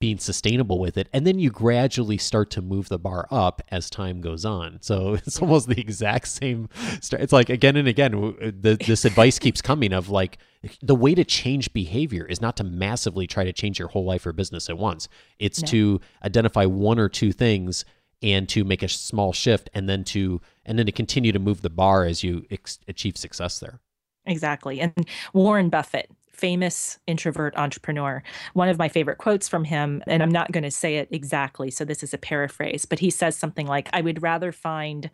being 0.00 0.18
sustainable 0.18 0.78
with 0.78 0.96
it. 0.96 1.08
And 1.12 1.26
then 1.26 1.38
you 1.38 1.50
gradually 1.50 2.16
start 2.16 2.50
to 2.52 2.62
move 2.62 2.88
the 2.88 2.98
bar 2.98 3.28
up 3.30 3.60
as 3.68 3.90
time 3.90 4.22
goes 4.22 4.46
on. 4.46 4.78
So 4.80 5.14
it's 5.26 5.40
almost 5.40 5.68
the 5.68 5.78
exact 5.78 6.26
same 6.28 6.68
it's 7.12 7.32
like 7.32 7.50
again 7.50 7.76
and 7.76 7.86
again 7.86 8.14
uh, 8.14 8.50
the, 8.58 8.76
this 8.86 9.04
advice 9.04 9.38
keeps 9.38 9.60
coming 9.60 9.92
of 9.92 10.08
like 10.08 10.38
the 10.82 10.94
way 10.94 11.14
to 11.14 11.24
change 11.24 11.72
behavior 11.72 12.24
is 12.24 12.40
not 12.40 12.56
to 12.56 12.64
massively 12.64 13.26
try 13.26 13.44
to 13.44 13.52
change 13.52 13.78
your 13.78 13.88
whole 13.88 14.04
life 14.04 14.26
or 14.26 14.32
business 14.32 14.68
at 14.68 14.78
once. 14.78 15.08
It's 15.38 15.62
no. 15.62 15.68
to 15.68 16.00
identify 16.24 16.64
one 16.64 16.98
or 16.98 17.08
two 17.08 17.32
things 17.32 17.84
and 18.22 18.48
to 18.50 18.64
make 18.64 18.82
a 18.82 18.88
small 18.88 19.32
shift 19.32 19.70
and 19.74 19.88
then 19.88 20.04
to 20.04 20.40
and 20.64 20.78
then 20.78 20.86
to 20.86 20.92
continue 20.92 21.32
to 21.32 21.38
move 21.38 21.60
the 21.60 21.70
bar 21.70 22.04
as 22.04 22.24
you 22.24 22.46
ex- 22.50 22.78
achieve 22.88 23.16
success 23.18 23.58
there. 23.58 23.80
Exactly. 24.26 24.80
And 24.80 25.06
warren 25.34 25.68
buffett 25.68 26.10
famous 26.40 26.98
introvert 27.06 27.54
entrepreneur. 27.56 28.22
One 28.54 28.70
of 28.70 28.78
my 28.78 28.88
favorite 28.88 29.18
quotes 29.18 29.48
from 29.48 29.64
him, 29.64 30.02
and 30.06 30.22
I'm 30.22 30.30
not 30.30 30.52
going 30.52 30.64
to 30.64 30.70
say 30.70 30.96
it 30.96 31.08
exactly, 31.10 31.70
so 31.70 31.84
this 31.84 32.02
is 32.02 32.14
a 32.14 32.18
paraphrase, 32.18 32.86
but 32.86 32.98
he 32.98 33.10
says 33.10 33.36
something 33.36 33.66
like, 33.66 33.90
I 33.92 34.00
would 34.00 34.22
rather 34.22 34.50
find 34.50 35.10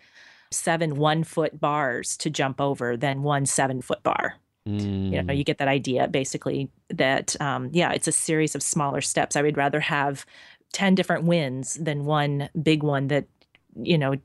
seven 0.53 0.95
one 0.95 1.25
foot 1.25 1.61
bars 1.61 2.17
to 2.19 2.31
jump 2.31 2.61
over 2.61 2.97
than 2.97 3.25
one 3.25 3.45
seven 3.45 3.83
foot 3.83 4.03
bar. 4.05 4.37
Mm. 4.69 5.12
You 5.12 5.23
know, 5.23 5.33
you 5.33 5.45
get 5.45 5.59
that 5.59 5.69
idea 5.69 6.07
basically 6.07 6.71
that, 6.91 7.41
um, 7.41 7.71
yeah, 7.73 7.93
it's 7.93 8.09
a 8.09 8.12
series 8.12 8.55
of 8.55 8.62
smaller 8.62 9.01
steps. 9.01 9.35
I 9.37 9.43
would 9.43 9.57
rather 9.57 9.81
have 9.81 10.25
10 10.73 10.95
different 10.95 11.25
wins 11.25 11.75
than 11.75 12.05
one 12.05 12.49
big 12.62 12.83
one 12.83 13.09
that, 13.09 13.27
you 13.75 13.99
know, 13.99 14.17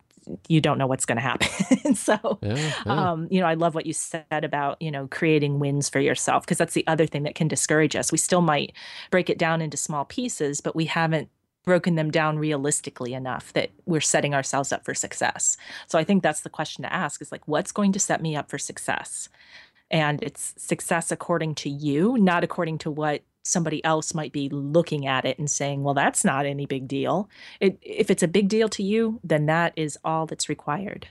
you 0.47 0.61
don't 0.61 0.77
know 0.77 0.87
what's 0.87 1.05
going 1.05 1.17
to 1.17 1.21
happen. 1.21 1.95
so, 1.95 2.39
yeah, 2.41 2.73
yeah. 2.85 3.11
Um, 3.11 3.27
you 3.29 3.39
know, 3.39 3.47
I 3.47 3.55
love 3.55 3.75
what 3.75 3.85
you 3.85 3.93
said 3.93 4.25
about, 4.31 4.81
you 4.81 4.91
know, 4.91 5.07
creating 5.07 5.59
wins 5.59 5.89
for 5.89 5.99
yourself, 5.99 6.43
because 6.43 6.57
that's 6.57 6.73
the 6.73 6.85
other 6.87 7.05
thing 7.05 7.23
that 7.23 7.35
can 7.35 7.47
discourage 7.47 7.95
us. 7.95 8.11
We 8.11 8.17
still 8.17 8.41
might 8.41 8.73
break 9.09 9.29
it 9.29 9.37
down 9.37 9.61
into 9.61 9.77
small 9.77 10.05
pieces, 10.05 10.61
but 10.61 10.75
we 10.75 10.85
haven't 10.85 11.29
broken 11.63 11.95
them 11.95 12.09
down 12.09 12.39
realistically 12.39 13.13
enough 13.13 13.53
that 13.53 13.69
we're 13.85 14.01
setting 14.01 14.33
ourselves 14.33 14.71
up 14.71 14.83
for 14.83 14.93
success. 14.93 15.57
So 15.87 15.99
I 15.99 16.03
think 16.03 16.23
that's 16.23 16.41
the 16.41 16.49
question 16.49 16.83
to 16.83 16.93
ask 16.93 17.21
is 17.21 17.31
like, 17.31 17.47
what's 17.47 17.71
going 17.71 17.91
to 17.93 17.99
set 17.99 18.21
me 18.21 18.35
up 18.35 18.49
for 18.49 18.57
success? 18.57 19.29
And 19.91 20.23
it's 20.23 20.53
success 20.57 21.11
according 21.11 21.55
to 21.55 21.69
you, 21.69 22.17
not 22.17 22.43
according 22.43 22.79
to 22.79 22.91
what 22.91 23.21
somebody 23.43 23.83
else 23.83 24.13
might 24.13 24.31
be 24.31 24.49
looking 24.49 25.07
at 25.07 25.25
it 25.25 25.39
and 25.39 25.49
saying, 25.49 25.83
well, 25.83 25.93
that's 25.93 26.23
not 26.23 26.45
any 26.45 26.65
big 26.65 26.87
deal. 26.87 27.29
It, 27.59 27.77
if 27.81 28.11
it's 28.11 28.23
a 28.23 28.27
big 28.27 28.47
deal 28.49 28.69
to 28.69 28.83
you, 28.83 29.19
then 29.23 29.45
that 29.47 29.73
is 29.75 29.97
all 30.03 30.25
that's 30.25 30.49
required. 30.49 31.07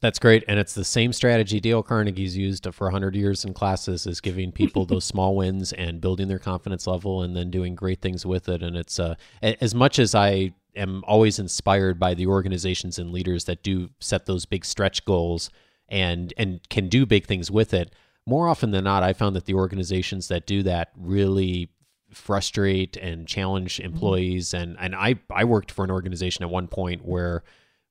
That's 0.00 0.18
great. 0.18 0.44
And 0.46 0.58
it's 0.58 0.74
the 0.74 0.84
same 0.84 1.14
strategy 1.14 1.60
Dale 1.60 1.82
Carnegie's 1.82 2.36
used 2.36 2.66
for 2.74 2.84
100 2.88 3.16
years 3.16 3.44
in 3.44 3.54
classes 3.54 4.06
is 4.06 4.20
giving 4.20 4.52
people 4.52 4.84
those 4.86 5.04
small 5.04 5.34
wins 5.34 5.72
and 5.72 6.00
building 6.00 6.28
their 6.28 6.38
confidence 6.38 6.86
level 6.86 7.22
and 7.22 7.34
then 7.34 7.50
doing 7.50 7.74
great 7.74 8.02
things 8.02 8.26
with 8.26 8.48
it. 8.48 8.62
And 8.62 8.76
it's 8.76 8.98
uh, 8.98 9.14
as 9.42 9.74
much 9.74 9.98
as 9.98 10.14
I 10.14 10.52
am 10.76 11.04
always 11.06 11.38
inspired 11.38 11.98
by 11.98 12.14
the 12.14 12.26
organizations 12.26 12.98
and 12.98 13.12
leaders 13.12 13.44
that 13.44 13.62
do 13.62 13.88
set 14.00 14.26
those 14.26 14.44
big 14.44 14.64
stretch 14.64 15.04
goals 15.04 15.50
and 15.88 16.32
and 16.36 16.66
can 16.70 16.88
do 16.88 17.06
big 17.06 17.26
things 17.26 17.50
with 17.50 17.74
it 17.74 17.94
more 18.26 18.48
often 18.48 18.70
than 18.70 18.84
not, 18.84 19.02
I 19.02 19.12
found 19.12 19.36
that 19.36 19.44
the 19.44 19.54
organizations 19.54 20.28
that 20.28 20.46
do 20.46 20.62
that 20.62 20.92
really 20.96 21.70
frustrate 22.10 22.96
and 22.96 23.26
challenge 23.26 23.76
mm-hmm. 23.76 23.92
employees. 23.92 24.48
Mm-hmm. 24.48 24.62
And 24.62 24.76
and 24.80 24.94
I 24.94 25.16
I 25.30 25.44
worked 25.44 25.70
for 25.70 25.84
an 25.84 25.90
organization 25.90 26.42
at 26.42 26.50
one 26.50 26.68
point 26.68 27.04
where 27.04 27.42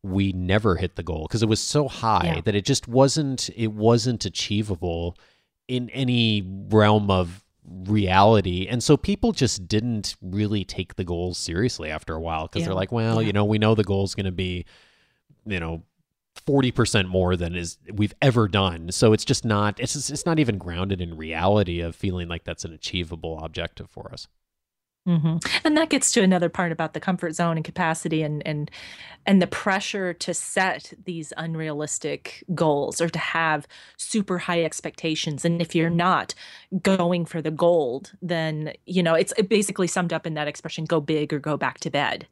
we 0.04 0.34
never 0.34 0.76
hit 0.76 0.96
the 0.96 1.04
goal 1.04 1.26
because 1.28 1.42
it 1.42 1.50
was 1.50 1.62
so 1.62 1.88
high 1.88 2.34
yeah. 2.36 2.42
that 2.42 2.56
it 2.56 2.66
just 2.66 2.88
wasn't 2.88 3.50
it 3.56 3.72
wasn't 3.72 4.26
achievable 4.26 5.18
in 5.68 5.90
any 5.92 6.46
realm 6.70 7.10
of 7.10 7.44
reality 7.88 8.68
and 8.68 8.84
so 8.84 8.98
people 8.98 9.32
just 9.32 9.70
didn't 9.70 10.18
really 10.22 10.66
take 10.66 10.96
the 10.98 11.06
goals 11.06 11.38
seriously 11.38 11.90
after 11.90 12.14
a 12.14 12.20
while 12.20 12.48
because 12.48 12.60
yeah. 12.60 12.66
they're 12.66 12.76
like 12.76 12.92
well 12.92 13.22
yeah. 13.22 13.28
you 13.28 13.32
know 13.32 13.46
we 13.46 13.58
know 13.58 13.74
the 13.74 13.86
goal 13.86 14.04
is 14.04 14.14
going 14.14 14.26
to 14.26 14.34
be 14.34 14.66
you 15.46 15.62
know 15.62 15.82
40% 16.46 17.08
more 17.08 17.36
than 17.36 17.56
is 17.56 17.78
we've 17.92 18.14
ever 18.22 18.48
done. 18.48 18.92
So 18.92 19.14
it's 19.14 19.26
just 19.26 19.46
not 19.46 19.80
it's 19.80 19.94
just, 19.94 20.10
it's 20.10 20.26
not 20.26 20.40
even 20.40 20.58
grounded 20.58 21.02
in 21.02 21.18
reality 21.18 21.80
of 21.82 21.96
feeling 21.96 22.28
like 22.28 22.44
that's 22.44 22.66
an 22.66 22.74
achievable 22.74 23.40
objective 23.40 23.90
for 23.90 24.12
us. 24.12 24.28
Mm-hmm. 25.08 25.38
And 25.66 25.76
that 25.76 25.90
gets 25.90 26.14
to 26.14 26.22
another 26.22 26.48
part 26.48 26.72
about 26.72 26.94
the 26.94 27.02
comfort 27.02 27.36
zone 27.36 27.58
and 27.58 27.66
capacity 27.66 28.22
and 28.22 28.46
and 28.48 28.72
and 29.26 29.42
the 29.42 29.48
pressure 29.48 30.14
to 30.14 30.34
set 30.34 30.94
these 31.04 31.34
unrealistic 31.36 32.44
goals 32.56 33.02
or 33.02 33.10
to 33.10 33.20
have 33.20 33.68
super 33.98 34.38
high 34.38 34.64
expectations. 34.64 35.44
And 35.44 35.62
if 35.62 35.76
you're 35.76 35.90
not 35.90 36.34
going 36.82 37.26
for 37.26 37.42
the 37.42 37.52
gold, 37.52 38.14
then 38.22 38.74
you 38.86 39.04
know 39.04 39.14
it's 39.14 39.34
basically 39.50 39.88
summed 39.88 40.14
up 40.14 40.26
in 40.26 40.36
that 40.36 40.48
expression: 40.48 40.86
"Go 40.86 41.02
big 41.02 41.34
or 41.34 41.40
go 41.40 41.58
back 41.58 41.82
to 41.82 41.90
bed." 41.90 42.26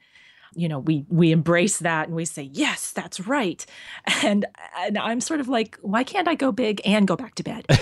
You 0.53 0.67
know, 0.67 0.79
we 0.79 1.05
we 1.09 1.31
embrace 1.31 1.79
that 1.79 2.07
and 2.07 2.15
we 2.15 2.25
say, 2.25 2.49
"Yes, 2.51 2.91
that's 2.91 3.19
right." 3.21 3.65
And 4.23 4.45
and 4.77 4.97
I'm 4.97 5.21
sort 5.21 5.39
of 5.39 5.47
like, 5.47 5.77
why 5.81 6.03
can't 6.03 6.27
I 6.27 6.35
go 6.35 6.51
big 6.51 6.81
and 6.85 7.07
go 7.07 7.15
back 7.15 7.35
to 7.35 7.43
bed? 7.43 7.65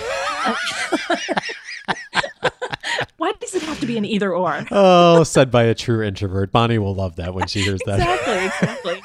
Why 3.17 3.33
does 3.39 3.55
it 3.55 3.61
have 3.63 3.79
to 3.79 3.85
be 3.85 3.97
an 3.97 4.05
either 4.05 4.33
or? 4.33 4.65
oh, 4.71 5.23
said 5.23 5.51
by 5.51 5.63
a 5.63 5.75
true 5.75 6.03
introvert. 6.03 6.51
Bonnie 6.51 6.77
will 6.77 6.95
love 6.95 7.15
that 7.17 7.33
when 7.33 7.47
she 7.47 7.61
hears 7.61 7.81
that. 7.85 7.99
exactly, 7.99 8.45
exactly. 8.45 9.01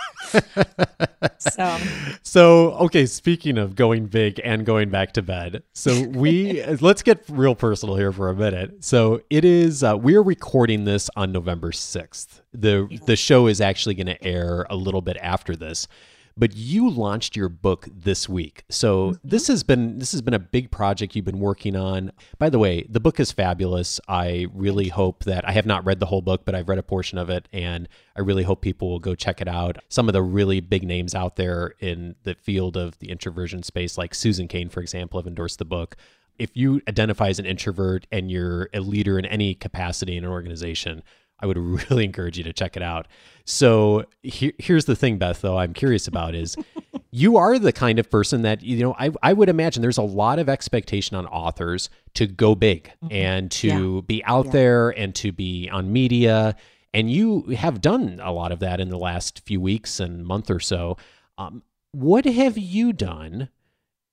so, 1.39 1.79
so 2.23 2.73
okay. 2.73 3.07
Speaking 3.07 3.59
of 3.59 3.75
going 3.75 4.07
big 4.07 4.41
and 4.45 4.65
going 4.67 4.91
back 4.91 5.13
to 5.13 5.23
bed, 5.23 5.63
so 5.73 6.03
we 6.09 6.65
let's 6.81 7.03
get 7.03 7.25
real 7.29 7.55
personal 7.55 7.97
here 7.97 8.13
for 8.13 8.29
a 8.29 8.35
minute. 8.35 8.85
So 8.85 9.23
it 9.31 9.45
is. 9.45 9.83
Uh, 9.83 9.97
we're 9.97 10.23
recording 10.23 10.85
this 10.85 11.11
on 11.17 11.33
November 11.33 11.73
sixth. 11.73 12.43
the 12.53 12.89
The 13.07 13.17
show 13.17 13.47
is 13.47 13.61
actually 13.61 13.95
going 13.95 14.07
to 14.07 14.25
air 14.25 14.67
a 14.71 14.77
little 14.77 15.03
bit 15.03 15.17
after 15.21 15.57
this 15.57 15.89
but 16.37 16.57
you 16.57 16.91
launched 16.91 17.37
your 17.37 17.49
book 17.49 17.89
this 17.93 18.29
week. 18.29 18.65
So 18.69 19.13
mm-hmm. 19.13 19.29
this 19.29 19.47
has 19.49 19.63
been 19.63 19.99
this 19.99 20.13
has 20.13 20.23
been 20.23 20.35
a 20.35 20.39
big 20.39 20.71
project 20.71 21.15
you've 21.15 21.25
been 21.25 21.39
working 21.39 21.77
on. 21.77 22.13
By 22.39 22.51
the 22.51 22.59
way, 22.59 22.87
the 22.89 23.01
book 23.01 23.21
is 23.21 23.33
fabulous. 23.33 24.01
I 24.09 24.47
really 24.53 24.89
hope 24.89 25.25
that 25.25 25.49
I 25.49 25.53
have 25.53 25.67
not 25.67 25.85
read 25.85 26.01
the 26.01 26.07
whole 26.07 26.23
book, 26.23 26.45
but 26.45 26.55
I've 26.55 26.69
read 26.69 26.79
a 26.79 26.83
portion 26.83 27.19
of 27.19 27.31
it 27.31 27.49
and 27.53 27.89
I 28.17 28.21
really 28.21 28.43
hope 28.43 28.63
people 28.63 28.91
will 28.91 28.99
go 28.99 29.15
check 29.15 29.41
it 29.41 29.49
out. 29.49 29.79
Some 29.89 30.09
of 30.09 30.13
the 30.13 30.23
really 30.23 30.61
big 30.61 30.85
names 30.85 31.15
out 31.15 31.37
there 31.37 31.75
in 31.79 32.17
the 32.25 32.35
field 32.35 32.77
of 32.77 32.99
the 32.99 33.11
introversion 33.11 33.63
space 33.63 33.97
like 33.97 34.15
Susan 34.15 34.49
Cain 34.49 34.69
for 34.69 34.81
example 34.81 35.21
have 35.21 35.27
endorsed 35.27 35.59
the 35.59 35.65
book. 35.65 35.97
If 36.37 36.57
you 36.57 36.83
identify 36.89 37.29
as 37.29 37.39
an 37.39 37.47
introvert 37.47 38.09
and 38.11 38.29
you're 38.29 38.69
a 38.75 38.81
leader 38.81 39.21
in 39.21 39.25
any 39.25 39.55
capacity 39.55 40.17
in 40.17 40.25
an 40.25 40.31
organization, 40.31 41.05
I 41.45 41.47
would 41.47 41.59
really 41.91 42.05
encourage 42.05 42.39
you 42.39 42.45
to 42.45 42.53
check 42.53 42.77
it 42.77 42.83
out. 42.83 43.07
So 43.45 44.07
he- 44.23 44.55
here's 44.59 44.87
the 44.87 44.97
thing, 44.97 45.19
Beth, 45.19 45.43
though, 45.43 45.59
I'm 45.59 45.75
curious 45.75 46.09
about 46.09 46.35
is 46.35 46.57
you 47.11 47.37
are 47.37 47.59
the 47.59 47.73
kind 47.73 47.99
of 47.99 48.11
person 48.11 48.43
that, 48.43 48.63
you 48.63 48.79
know, 48.79 48.97
I, 48.99 49.11
I 49.23 49.35
would 49.35 49.51
imagine 49.51 49.83
there's 49.83 49.99
a 49.99 50.03
lot 50.03 50.39
of 50.39 50.49
expectation 50.49 51.17
on 51.17 51.27
authors 51.27 51.91
to 52.15 52.27
go 52.27 52.55
big 52.55 52.91
mm-hmm. 53.05 53.13
and 53.13 53.51
to 53.53 53.97
yeah. 53.97 54.01
be 54.07 54.25
out 54.25 54.47
yeah. 54.47 54.53
there 54.53 54.91
and 54.91 55.15
to 55.17 55.33
be 55.33 55.69
on 55.69 55.93
media. 55.93 56.57
And 56.95 57.11
you 57.11 57.43
have 57.57 57.83
done 57.83 58.21
a 58.23 58.33
lot 58.33 58.51
of 58.51 58.61
that 58.61 58.81
in 58.81 58.89
the 58.89 58.99
last 58.99 59.41
few 59.45 59.61
weeks 59.61 60.01
and 60.01 60.25
month 60.25 60.51
or 60.51 60.61
so. 60.61 60.97
Um, 61.37 61.63
what 61.93 62.25
have 62.25 62.57
you 62.57 62.95
done 62.95 63.51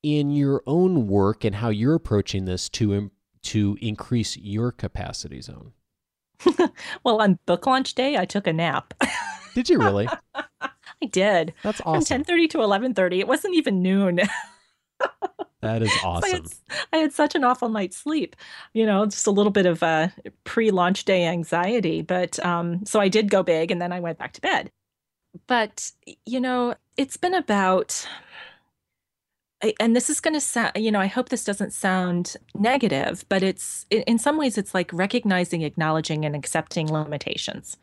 in 0.04 0.32
your 0.32 0.64
own 0.68 1.08
work 1.08 1.46
and 1.46 1.56
how 1.56 1.70
you're 1.70 1.96
approaching 1.96 2.44
this 2.44 2.68
to, 2.70 3.10
to 3.44 3.78
increase 3.82 4.36
your 4.36 4.72
capacity 4.74 5.40
zone? 5.40 5.72
well, 7.04 7.22
on 7.22 7.40
book 7.46 7.66
launch 7.66 7.96
day, 7.96 8.18
I 8.18 8.26
took 8.26 8.48
a 8.48 8.54
nap. 8.54 8.94
did 9.56 9.70
you 9.70 9.80
really? 9.80 10.08
I 10.36 11.06
did. 11.10 11.54
That's 11.64 11.82
awesome. 11.82 12.24
From 12.24 12.36
10:30 12.38 12.50
to 12.52 12.58
11:30. 12.60 13.20
It 13.20 13.28
wasn't 13.28 13.56
even 13.56 13.82
noon. 13.82 14.20
that 15.62 15.82
is 15.82 15.92
awesome. 16.04 16.24
I, 16.24 16.34
had, 16.34 16.46
I, 16.94 16.98
had, 16.98 17.14
such 17.14 17.36
an 17.36 17.44
awful 17.44 17.70
night's 17.70 17.98
sleep. 17.98 18.36
You 18.74 18.86
know, 18.86 19.06
just 19.06 19.28
a 19.28 19.32
little 19.32 19.52
bit 19.52 19.66
of 19.66 19.82
uh, 19.84 20.10
pre-launch 20.44 21.06
day 21.06 21.26
anxiety, 21.26 22.02
but 22.02 22.44
um, 22.46 22.86
so 22.86 23.00
I 23.00 23.08
did 23.08 23.30
go 23.30 23.44
big, 23.44 23.72
and 23.72 23.82
then 23.82 23.92
I 23.92 24.00
went 24.00 24.18
back 24.18 24.34
to 24.34 24.42
bed. 24.42 24.72
But 25.48 25.92
you 26.26 26.40
know, 26.40 26.76
it's 26.98 27.18
been 27.18 27.34
about 27.34 28.08
and 29.80 29.96
this 29.96 30.10
is 30.10 30.20
going 30.20 30.34
to 30.34 30.42
sound 30.42 30.72
you 30.76 30.92
know 30.92 31.00
i 31.00 31.08
hope 31.08 31.30
this 31.30 31.44
doesn't 31.44 31.72
sound 31.72 32.36
negative 32.56 33.26
but 33.30 33.44
it's 33.44 33.86
in 33.90 34.18
some 34.18 34.38
ways 34.38 34.58
it's 34.58 34.74
like 34.74 34.92
recognizing 34.94 35.62
acknowledging 35.62 36.26
and 36.26 36.36
accepting 36.36 36.88
limitations 36.88 37.78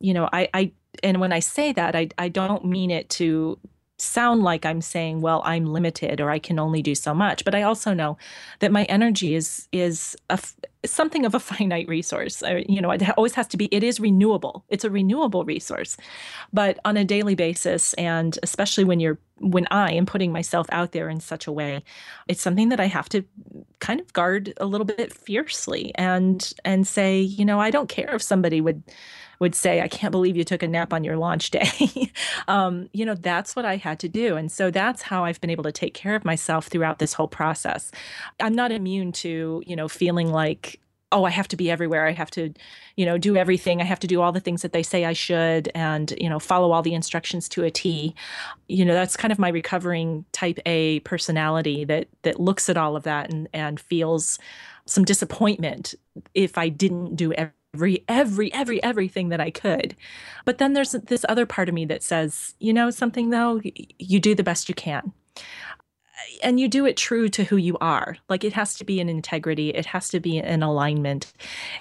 you 0.00 0.14
know 0.14 0.28
i 0.32 0.48
i 0.54 0.72
and 1.02 1.20
when 1.20 1.32
i 1.32 1.38
say 1.38 1.72
that 1.72 1.94
i 1.94 2.08
i 2.18 2.28
don't 2.28 2.64
mean 2.64 2.90
it 2.90 3.08
to 3.08 3.58
sound 3.98 4.42
like 4.42 4.66
i'm 4.66 4.80
saying 4.80 5.20
well 5.20 5.42
i'm 5.44 5.66
limited 5.66 6.20
or 6.20 6.30
i 6.30 6.38
can 6.38 6.58
only 6.58 6.82
do 6.82 6.94
so 6.94 7.14
much 7.14 7.44
but 7.44 7.54
i 7.54 7.62
also 7.62 7.94
know 7.94 8.16
that 8.58 8.72
my 8.72 8.84
energy 8.84 9.34
is 9.34 9.68
is 9.72 10.16
a 10.30 10.38
something 10.86 11.24
of 11.24 11.34
a 11.34 11.40
finite 11.40 11.88
resource. 11.88 12.42
you 12.68 12.80
know, 12.80 12.90
it 12.90 13.02
always 13.16 13.34
has 13.34 13.46
to 13.48 13.56
be, 13.56 13.66
it 13.66 13.82
is 13.82 14.00
renewable. 14.00 14.64
It's 14.68 14.84
a 14.84 14.90
renewable 14.90 15.44
resource. 15.44 15.96
But 16.52 16.78
on 16.84 16.96
a 16.96 17.04
daily 17.04 17.34
basis, 17.34 17.94
and 17.94 18.38
especially 18.42 18.84
when 18.84 19.00
you're, 19.00 19.18
when 19.38 19.66
I 19.70 19.92
am 19.92 20.06
putting 20.06 20.32
myself 20.32 20.66
out 20.70 20.92
there 20.92 21.08
in 21.08 21.20
such 21.20 21.46
a 21.46 21.52
way, 21.52 21.82
it's 22.28 22.40
something 22.40 22.68
that 22.68 22.80
I 22.80 22.86
have 22.86 23.08
to 23.10 23.24
kind 23.80 24.00
of 24.00 24.12
guard 24.12 24.52
a 24.58 24.66
little 24.66 24.84
bit 24.84 25.12
fiercely 25.12 25.92
and, 25.96 26.52
and 26.64 26.86
say, 26.86 27.20
you 27.20 27.44
know, 27.44 27.60
I 27.60 27.70
don't 27.70 27.88
care 27.88 28.14
if 28.14 28.22
somebody 28.22 28.60
would, 28.60 28.82
would 29.40 29.54
say, 29.54 29.80
I 29.80 29.88
can't 29.88 30.12
believe 30.12 30.36
you 30.36 30.44
took 30.44 30.62
a 30.62 30.68
nap 30.68 30.92
on 30.92 31.04
your 31.04 31.16
launch 31.16 31.50
day. 31.50 32.12
um, 32.48 32.88
you 32.92 33.04
know, 33.04 33.14
that's 33.14 33.56
what 33.56 33.64
I 33.64 33.76
had 33.76 33.98
to 34.00 34.08
do. 34.08 34.36
And 34.36 34.50
so 34.50 34.70
that's 34.70 35.02
how 35.02 35.24
I've 35.24 35.40
been 35.40 35.50
able 35.50 35.64
to 35.64 35.72
take 35.72 35.94
care 35.94 36.14
of 36.14 36.24
myself 36.24 36.68
throughout 36.68 37.00
this 37.00 37.12
whole 37.12 37.28
process. 37.28 37.90
I'm 38.40 38.54
not 38.54 38.70
immune 38.70 39.12
to, 39.12 39.62
you 39.66 39.76
know, 39.76 39.88
feeling 39.88 40.30
like 40.30 40.80
oh, 41.14 41.24
I 41.24 41.30
have 41.30 41.48
to 41.48 41.56
be 41.56 41.70
everywhere. 41.70 42.06
I 42.06 42.10
have 42.10 42.30
to, 42.32 42.52
you 42.96 43.06
know, 43.06 43.16
do 43.16 43.36
everything. 43.36 43.80
I 43.80 43.84
have 43.84 44.00
to 44.00 44.06
do 44.08 44.20
all 44.20 44.32
the 44.32 44.40
things 44.40 44.62
that 44.62 44.72
they 44.72 44.82
say 44.82 45.04
I 45.04 45.12
should 45.12 45.70
and, 45.74 46.12
you 46.20 46.28
know, 46.28 46.40
follow 46.40 46.72
all 46.72 46.82
the 46.82 46.92
instructions 46.92 47.48
to 47.50 47.62
a 47.62 47.70
T. 47.70 48.14
You 48.68 48.84
know, 48.84 48.94
that's 48.94 49.16
kind 49.16 49.32
of 49.32 49.38
my 49.38 49.48
recovering 49.48 50.24
type 50.32 50.58
A 50.66 51.00
personality 51.00 51.84
that 51.84 52.08
that 52.22 52.40
looks 52.40 52.68
at 52.68 52.76
all 52.76 52.96
of 52.96 53.04
that 53.04 53.32
and 53.32 53.48
and 53.54 53.78
feels 53.78 54.38
some 54.86 55.04
disappointment 55.04 55.94
if 56.34 56.58
I 56.58 56.68
didn't 56.68 57.14
do 57.14 57.32
every 57.32 58.04
every 58.08 58.52
every 58.52 58.82
everything 58.82 59.28
that 59.28 59.40
I 59.40 59.50
could. 59.50 59.94
But 60.44 60.58
then 60.58 60.72
there's 60.72 60.92
this 60.92 61.24
other 61.28 61.46
part 61.46 61.68
of 61.68 61.74
me 61.74 61.84
that 61.86 62.02
says, 62.02 62.54
you 62.58 62.72
know, 62.72 62.90
something 62.90 63.30
though, 63.30 63.60
you 63.98 64.18
do 64.18 64.34
the 64.34 64.42
best 64.42 64.68
you 64.68 64.74
can 64.74 65.12
and 66.42 66.58
you 66.60 66.68
do 66.68 66.86
it 66.86 66.96
true 66.96 67.28
to 67.30 67.44
who 67.44 67.56
you 67.56 67.76
are. 67.80 68.16
Like 68.28 68.44
it 68.44 68.52
has 68.52 68.74
to 68.76 68.84
be 68.84 69.00
an 69.00 69.08
integrity. 69.08 69.70
It 69.70 69.86
has 69.86 70.08
to 70.10 70.20
be 70.20 70.38
an 70.38 70.62
alignment. 70.62 71.32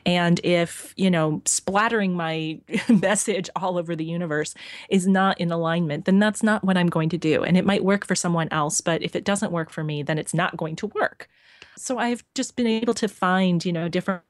And 0.05 0.39
if 0.43 0.93
you 0.95 1.09
know 1.09 1.41
splattering 1.45 2.13
my 2.13 2.59
message 2.89 3.49
all 3.55 3.77
over 3.77 3.95
the 3.95 4.05
universe 4.05 4.53
is 4.89 5.07
not 5.07 5.39
in 5.39 5.51
alignment 5.51 6.05
then 6.05 6.19
that's 6.19 6.43
not 6.43 6.63
what 6.63 6.77
i'm 6.77 6.87
going 6.87 7.09
to 7.09 7.17
do. 7.17 7.43
And 7.43 7.57
it 7.57 7.65
might 7.65 7.83
work 7.83 8.05
for 8.05 8.15
someone 8.15 8.47
else 8.51 8.81
but 8.81 9.01
if 9.01 9.15
it 9.15 9.23
doesn't 9.23 9.51
work 9.51 9.69
for 9.69 9.83
me 9.83 10.03
then 10.03 10.17
it's 10.17 10.33
not 10.33 10.57
going 10.57 10.75
to 10.77 10.87
work. 10.87 11.27
So 11.77 11.97
i've 11.97 12.23
just 12.35 12.55
been 12.55 12.67
able 12.67 12.93
to 12.95 13.07
find 13.07 13.63
you 13.65 13.73
know 13.73 13.87
different 13.87 14.23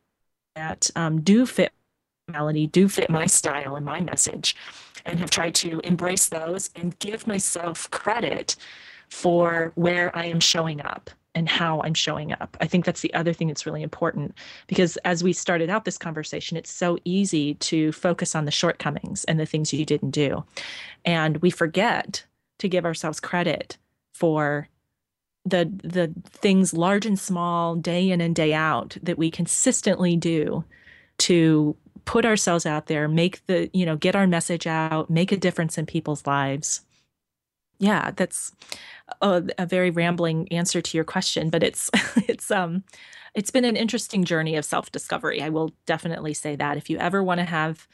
that 0.55 0.89
um, 0.95 1.21
do 1.21 1.45
fit 1.45 1.71
melody 2.27 2.67
do 2.67 2.87
fit 2.87 3.09
my 3.09 3.25
style 3.25 3.75
and 3.75 3.85
my 3.85 3.99
message 3.99 4.55
and 5.05 5.19
have 5.19 5.29
tried 5.29 5.53
to 5.53 5.81
embrace 5.83 6.27
those 6.29 6.69
and 6.75 6.97
give 6.99 7.27
myself 7.27 7.89
credit 7.91 8.55
for 9.13 9.71
where 9.75 10.15
I 10.17 10.25
am 10.25 10.39
showing 10.39 10.81
up 10.81 11.11
and 11.35 11.47
how 11.47 11.81
I'm 11.81 11.93
showing 11.93 12.31
up. 12.33 12.57
I 12.59 12.65
think 12.65 12.83
that's 12.83 13.01
the 13.01 13.13
other 13.13 13.31
thing 13.31 13.47
that's 13.47 13.65
really 13.65 13.83
important 13.83 14.33
because 14.65 14.97
as 14.97 15.23
we 15.23 15.33
started 15.33 15.69
out 15.69 15.85
this 15.85 15.99
conversation, 15.99 16.57
it's 16.57 16.71
so 16.71 16.97
easy 17.05 17.53
to 17.55 17.91
focus 17.91 18.33
on 18.33 18.45
the 18.45 18.51
shortcomings 18.51 19.23
and 19.25 19.39
the 19.39 19.45
things 19.45 19.71
you 19.71 19.85
didn't 19.85 20.11
do. 20.11 20.43
And 21.05 21.37
we 21.37 21.51
forget 21.51 22.25
to 22.57 22.67
give 22.67 22.85
ourselves 22.85 23.19
credit 23.19 23.77
for 24.13 24.67
the 25.45 25.71
the 25.83 26.11
things 26.31 26.73
large 26.73 27.05
and 27.05 27.19
small 27.19 27.75
day 27.75 28.09
in 28.09 28.19
and 28.19 28.35
day 28.35 28.53
out 28.53 28.97
that 29.03 29.17
we 29.17 29.29
consistently 29.29 30.17
do 30.17 30.63
to 31.19 31.75
put 32.05 32.25
ourselves 32.25 32.65
out 32.65 32.87
there, 32.87 33.07
make 33.07 33.45
the, 33.45 33.69
you 33.73 33.85
know, 33.85 33.95
get 33.95 34.15
our 34.15 34.27
message 34.27 34.65
out, 34.65 35.09
make 35.09 35.31
a 35.31 35.37
difference 35.37 35.77
in 35.77 35.85
people's 35.85 36.25
lives. 36.25 36.81
Yeah, 37.79 38.11
that's 38.15 38.51
a, 39.21 39.43
a 39.57 39.65
very 39.65 39.89
rambling 39.89 40.51
answer 40.51 40.81
to 40.81 40.97
your 40.97 41.03
question, 41.03 41.49
but 41.49 41.63
it's 41.63 41.89
it's 42.27 42.51
um 42.51 42.83
it's 43.35 43.51
been 43.51 43.65
an 43.65 43.75
interesting 43.75 44.23
journey 44.25 44.55
of 44.55 44.65
self-discovery. 44.65 45.41
I 45.41 45.49
will 45.49 45.71
definitely 45.85 46.33
say 46.33 46.55
that. 46.55 46.77
If 46.77 46.89
you 46.89 46.97
ever 46.97 47.23
want 47.23 47.39
to 47.39 47.45
have 47.45 47.87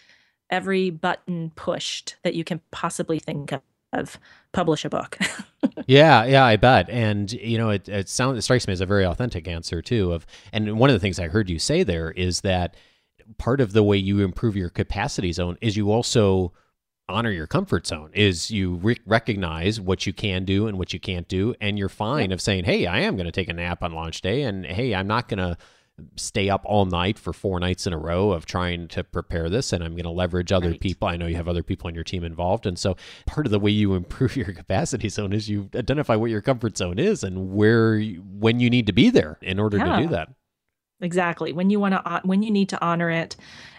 every 0.49 0.89
button 0.89 1.51
pushed 1.55 2.15
that 2.23 2.35
you 2.35 2.43
can 2.43 2.59
possibly 2.71 3.19
think 3.19 3.51
of, 3.51 3.61
of 3.93 4.19
publish 4.51 4.83
a 4.83 4.89
book. 4.89 5.17
yeah, 5.87 6.25
yeah, 6.25 6.43
I 6.43 6.55
bet. 6.55 6.89
And 6.89 7.31
you 7.31 7.57
know, 7.57 7.69
it 7.69 7.87
it 7.87 8.09
sounds 8.09 8.37
it 8.37 8.41
strikes 8.41 8.67
me 8.67 8.73
as 8.73 8.81
a 8.81 8.85
very 8.85 9.05
authentic 9.05 9.47
answer 9.47 9.81
too. 9.81 10.11
Of 10.13 10.25
and 10.51 10.79
one 10.79 10.89
of 10.89 10.93
the 10.93 10.99
things 10.99 11.19
I 11.19 11.27
heard 11.27 11.49
you 11.49 11.59
say 11.59 11.83
there 11.83 12.11
is 12.11 12.41
that 12.41 12.75
part 13.37 13.61
of 13.61 13.73
the 13.73 13.83
way 13.83 13.97
you 13.97 14.19
improve 14.21 14.55
your 14.55 14.69
capacity 14.69 15.31
zone 15.31 15.57
is 15.61 15.77
you 15.77 15.91
also 15.91 16.53
honor 17.09 17.31
your 17.31 17.47
comfort 17.47 17.85
zone 17.87 18.11
is 18.13 18.49
you 18.51 18.75
re- 18.75 18.99
recognize 19.05 19.81
what 19.81 20.05
you 20.05 20.13
can 20.13 20.45
do 20.45 20.67
and 20.67 20.77
what 20.77 20.93
you 20.93 20.99
can't 20.99 21.27
do 21.27 21.53
and 21.59 21.77
you're 21.77 21.89
fine 21.89 22.31
of 22.31 22.39
saying 22.39 22.63
hey 22.63 22.85
i 22.85 22.99
am 22.99 23.15
going 23.15 23.25
to 23.25 23.31
take 23.31 23.49
a 23.49 23.53
nap 23.53 23.83
on 23.83 23.91
launch 23.93 24.21
day 24.21 24.43
and 24.43 24.65
hey 24.65 24.93
i'm 24.95 25.07
not 25.07 25.27
going 25.27 25.39
to 25.39 25.57
stay 26.15 26.49
up 26.49 26.61
all 26.63 26.85
night 26.85 27.19
for 27.19 27.33
four 27.33 27.59
nights 27.59 27.85
in 27.85 27.91
a 27.91 27.97
row 27.97 28.31
of 28.31 28.45
trying 28.45 28.87
to 28.87 29.03
prepare 29.03 29.49
this 29.49 29.73
and 29.73 29.83
i'm 29.83 29.91
going 29.93 30.03
to 30.05 30.09
leverage 30.09 30.49
other 30.51 30.69
Right. 30.69 30.79
people. 30.79 31.09
I 31.09 31.17
know 31.17 31.25
you 31.27 31.35
have 31.35 31.49
other 31.49 31.61
people 31.63 31.87
on 31.89 31.95
your 31.95 32.05
team 32.05 32.23
involved 32.23 32.65
and 32.65 32.79
so 32.79 32.95
part 33.25 33.45
of 33.45 33.51
the 33.51 33.59
way 33.59 33.71
you 33.71 33.95
improve 34.01 34.37
your 34.37 34.53
capacity 34.53 35.09
zone 35.09 35.33
is 35.33 35.49
you 35.49 35.69
identify 35.75 36.15
what 36.15 36.29
your 36.31 36.41
comfort 36.41 36.77
zone 36.77 36.99
is 36.99 37.21
and 37.23 37.51
where 37.53 37.95
you- 37.97 38.21
when 38.21 38.61
you 38.61 38.69
need 38.69 38.87
to 38.87 38.93
be 38.93 39.09
there 39.09 39.37
in 39.41 39.59
order 39.59 39.77
to 39.77 39.97
do 40.03 40.07
that. 40.07 40.29
Exactly. 41.01 41.51
When 41.53 41.69
you 41.69 41.79
want 41.79 41.93
to 41.95 42.21
when 42.23 42.43
you 42.43 42.51
need 42.51 42.69
to 42.69 42.81
honor 42.83 43.09
it 43.09 43.35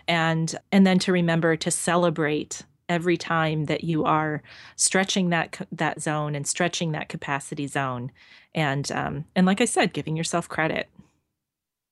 and 0.09 0.55
and 0.73 0.87
then 0.87 0.99
to 1.01 1.13
remember 1.13 1.55
to 1.57 1.71
celebrate 1.71 2.63
every 2.91 3.17
time 3.17 3.65
that 3.65 3.85
you 3.85 4.05
are 4.05 4.43
stretching 4.77 5.31
that 5.31 5.67
that 5.73 6.03
zone 6.03 6.35
and 6.35 6.47
stretching 6.47 6.93
that 6.93 7.09
capacity 7.09 7.67
zone 7.67 8.13
and 8.55 8.93
um 8.93 9.25
and 9.35 9.47
like 9.47 9.63
i 9.63 9.65
said 9.65 9.95
giving 9.95 10.17
yourself 10.17 10.49
credit 10.49 10.89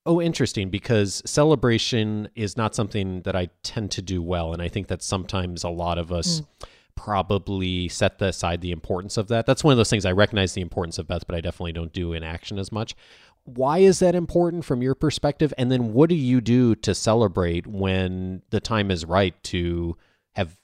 Oh, 0.07 0.23
interesting, 0.23 0.71
because 0.71 1.23
celebration 1.27 2.31
is 2.35 2.57
not 2.57 2.75
something 2.75 3.21
that 3.23 3.37
I 3.37 3.51
tend 3.63 3.91
to 3.91 4.01
do 4.01 4.23
well. 4.23 4.55
And 4.55 4.63
I 4.63 4.69
think 4.69 4.87
that 4.87 5.03
sometimes 5.03 5.65
a 5.65 5.69
lot 5.69 5.99
of 5.99 6.11
us 6.11 6.41
probably 6.95 7.89
set 7.89 8.21
aside 8.23 8.63
the 8.63 8.73
importance 8.73 9.19
of 9.19 9.29
that. 9.29 9.45
That's 9.45 9.63
one 9.63 9.73
of 9.73 9.77
those 9.77 9.91
things 9.91 10.07
I 10.07 10.13
recognize 10.13 10.55
the 10.55 10.63
importance 10.63 10.99
of 10.99 11.07
Beth, 11.07 11.27
but 11.27 11.37
I 11.37 11.43
definitely 11.43 11.73
don't 11.73 11.93
do 11.93 12.15
in 12.15 12.25
action 12.25 12.59
as 12.59 12.73
much. 12.73 12.97
Why 13.45 13.79
is 13.79 13.99
that 13.99 14.15
important 14.15 14.65
from 14.65 14.81
your 14.81 14.95
perspective? 14.95 15.53
And 15.59 15.71
then 15.71 15.93
what 15.93 16.09
do 16.09 16.17
you 16.17 16.41
do 16.41 16.75
to 16.77 16.95
celebrate 16.95 17.67
when 17.67 18.43
the 18.49 18.61
time 18.61 18.91
is 18.91 19.05
right 19.05 19.35
to 19.45 19.97
have 20.37 20.57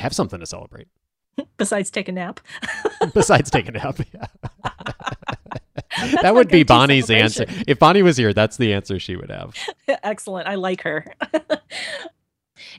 have 0.00 0.14
something 0.14 0.40
to 0.40 0.46
celebrate 0.46 0.88
besides 1.56 1.90
take 1.90 2.08
a 2.08 2.12
nap 2.12 2.40
besides 3.14 3.50
take 3.50 3.68
a 3.68 3.72
nap? 3.72 3.98
Yeah. 4.12 4.26
That 6.20 6.34
would 6.34 6.48
be 6.48 6.62
Bonnie's 6.62 7.10
answer. 7.10 7.46
If 7.66 7.78
Bonnie 7.78 8.02
was 8.02 8.18
here, 8.18 8.34
that's 8.34 8.58
the 8.58 8.74
answer 8.74 8.98
she 8.98 9.16
would 9.16 9.30
have. 9.30 9.54
Excellent. 10.02 10.46
I 10.46 10.56
like 10.56 10.82
her. 10.82 11.06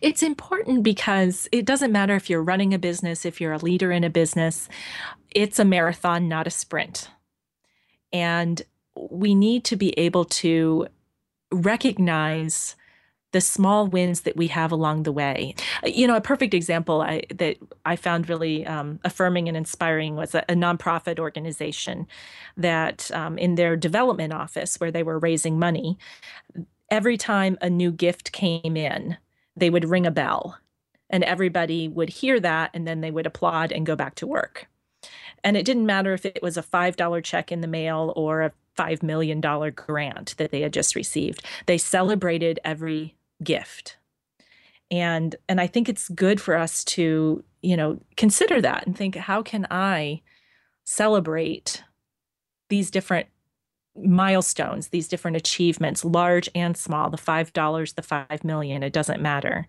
it's 0.01 0.21
important 0.21 0.83
because 0.83 1.47
it 1.51 1.65
doesn't 1.65 1.91
matter 1.91 2.15
if 2.15 2.29
you're 2.29 2.43
running 2.43 2.75
a 2.75 2.79
business, 2.79 3.25
if 3.25 3.41
you're 3.41 3.53
a 3.53 3.57
leader 3.57 3.91
in 3.91 4.03
a 4.03 4.09
business, 4.11 4.69
it's 5.31 5.57
a 5.57 5.65
marathon, 5.65 6.27
not 6.27 6.45
a 6.45 6.51
sprint. 6.51 7.09
And 8.13 8.61
we 8.95 9.33
need 9.33 9.63
to 9.65 9.75
be 9.75 9.97
able 9.97 10.25
to 10.25 10.87
recognize 11.51 12.75
the 13.37 13.41
small 13.41 13.85
wins 13.85 14.21
that 14.21 14.35
we 14.35 14.47
have 14.47 14.71
along 14.71 15.03
the 15.03 15.11
way. 15.11 15.53
You 15.85 16.07
know, 16.07 16.15
a 16.15 16.21
perfect 16.21 16.55
example 16.55 17.03
I, 17.03 17.21
that 17.35 17.57
I 17.85 17.95
found 17.95 18.27
really 18.27 18.65
um, 18.65 18.99
affirming 19.05 19.47
and 19.47 19.55
inspiring 19.55 20.15
was 20.15 20.33
a, 20.33 20.43
a 20.49 20.55
nonprofit 20.55 21.19
organization 21.19 22.07
that, 22.57 23.11
um, 23.11 23.37
in 23.37 23.53
their 23.53 23.75
development 23.75 24.33
office 24.33 24.79
where 24.79 24.89
they 24.89 25.03
were 25.03 25.19
raising 25.19 25.59
money, 25.59 25.99
every 26.89 27.15
time 27.15 27.59
a 27.61 27.69
new 27.69 27.91
gift 27.91 28.31
came 28.31 28.75
in, 28.75 29.17
they 29.55 29.69
would 29.69 29.87
ring 29.87 30.07
a 30.07 30.11
bell 30.11 30.57
and 31.07 31.23
everybody 31.23 31.87
would 31.87 32.09
hear 32.09 32.39
that 32.39 32.71
and 32.73 32.87
then 32.87 33.01
they 33.01 33.11
would 33.11 33.27
applaud 33.27 33.71
and 33.71 33.85
go 33.85 33.95
back 33.95 34.15
to 34.15 34.25
work. 34.25 34.65
And 35.43 35.55
it 35.55 35.63
didn't 35.63 35.85
matter 35.85 36.15
if 36.15 36.25
it 36.25 36.41
was 36.41 36.57
a 36.57 36.63
$5 36.63 37.23
check 37.23 37.51
in 37.51 37.61
the 37.61 37.67
mail 37.67 38.13
or 38.15 38.41
a 38.41 38.51
$5 38.79 39.03
million 39.03 39.39
grant 39.75 40.35
that 40.37 40.49
they 40.49 40.61
had 40.61 40.73
just 40.73 40.95
received. 40.95 41.45
They 41.67 41.77
celebrated 41.77 42.59
every 42.65 43.13
gift. 43.43 43.97
And 44.89 45.35
and 45.49 45.59
I 45.59 45.67
think 45.67 45.89
it's 45.89 46.09
good 46.09 46.39
for 46.39 46.55
us 46.55 46.83
to, 46.85 47.43
you 47.61 47.75
know, 47.75 47.99
consider 48.15 48.61
that 48.61 48.85
and 48.85 48.97
think 48.97 49.15
how 49.15 49.41
can 49.41 49.67
I 49.69 50.21
celebrate 50.85 51.83
these 52.69 52.89
different 52.89 53.27
milestones, 53.95 54.89
these 54.89 55.07
different 55.07 55.37
achievements, 55.37 56.05
large 56.05 56.49
and 56.53 56.77
small, 56.77 57.09
the 57.09 57.17
$5, 57.17 57.95
the 57.95 58.01
5 58.01 58.43
million, 58.43 58.83
it 58.83 58.93
doesn't 58.93 59.21
matter. 59.21 59.67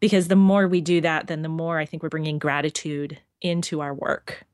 Because 0.00 0.28
the 0.28 0.36
more 0.36 0.66
we 0.66 0.80
do 0.80 1.00
that, 1.02 1.26
then 1.26 1.42
the 1.42 1.48
more 1.48 1.78
I 1.78 1.84
think 1.84 2.02
we're 2.02 2.08
bringing 2.08 2.38
gratitude 2.38 3.18
into 3.42 3.80
our 3.80 3.92
work 3.92 4.46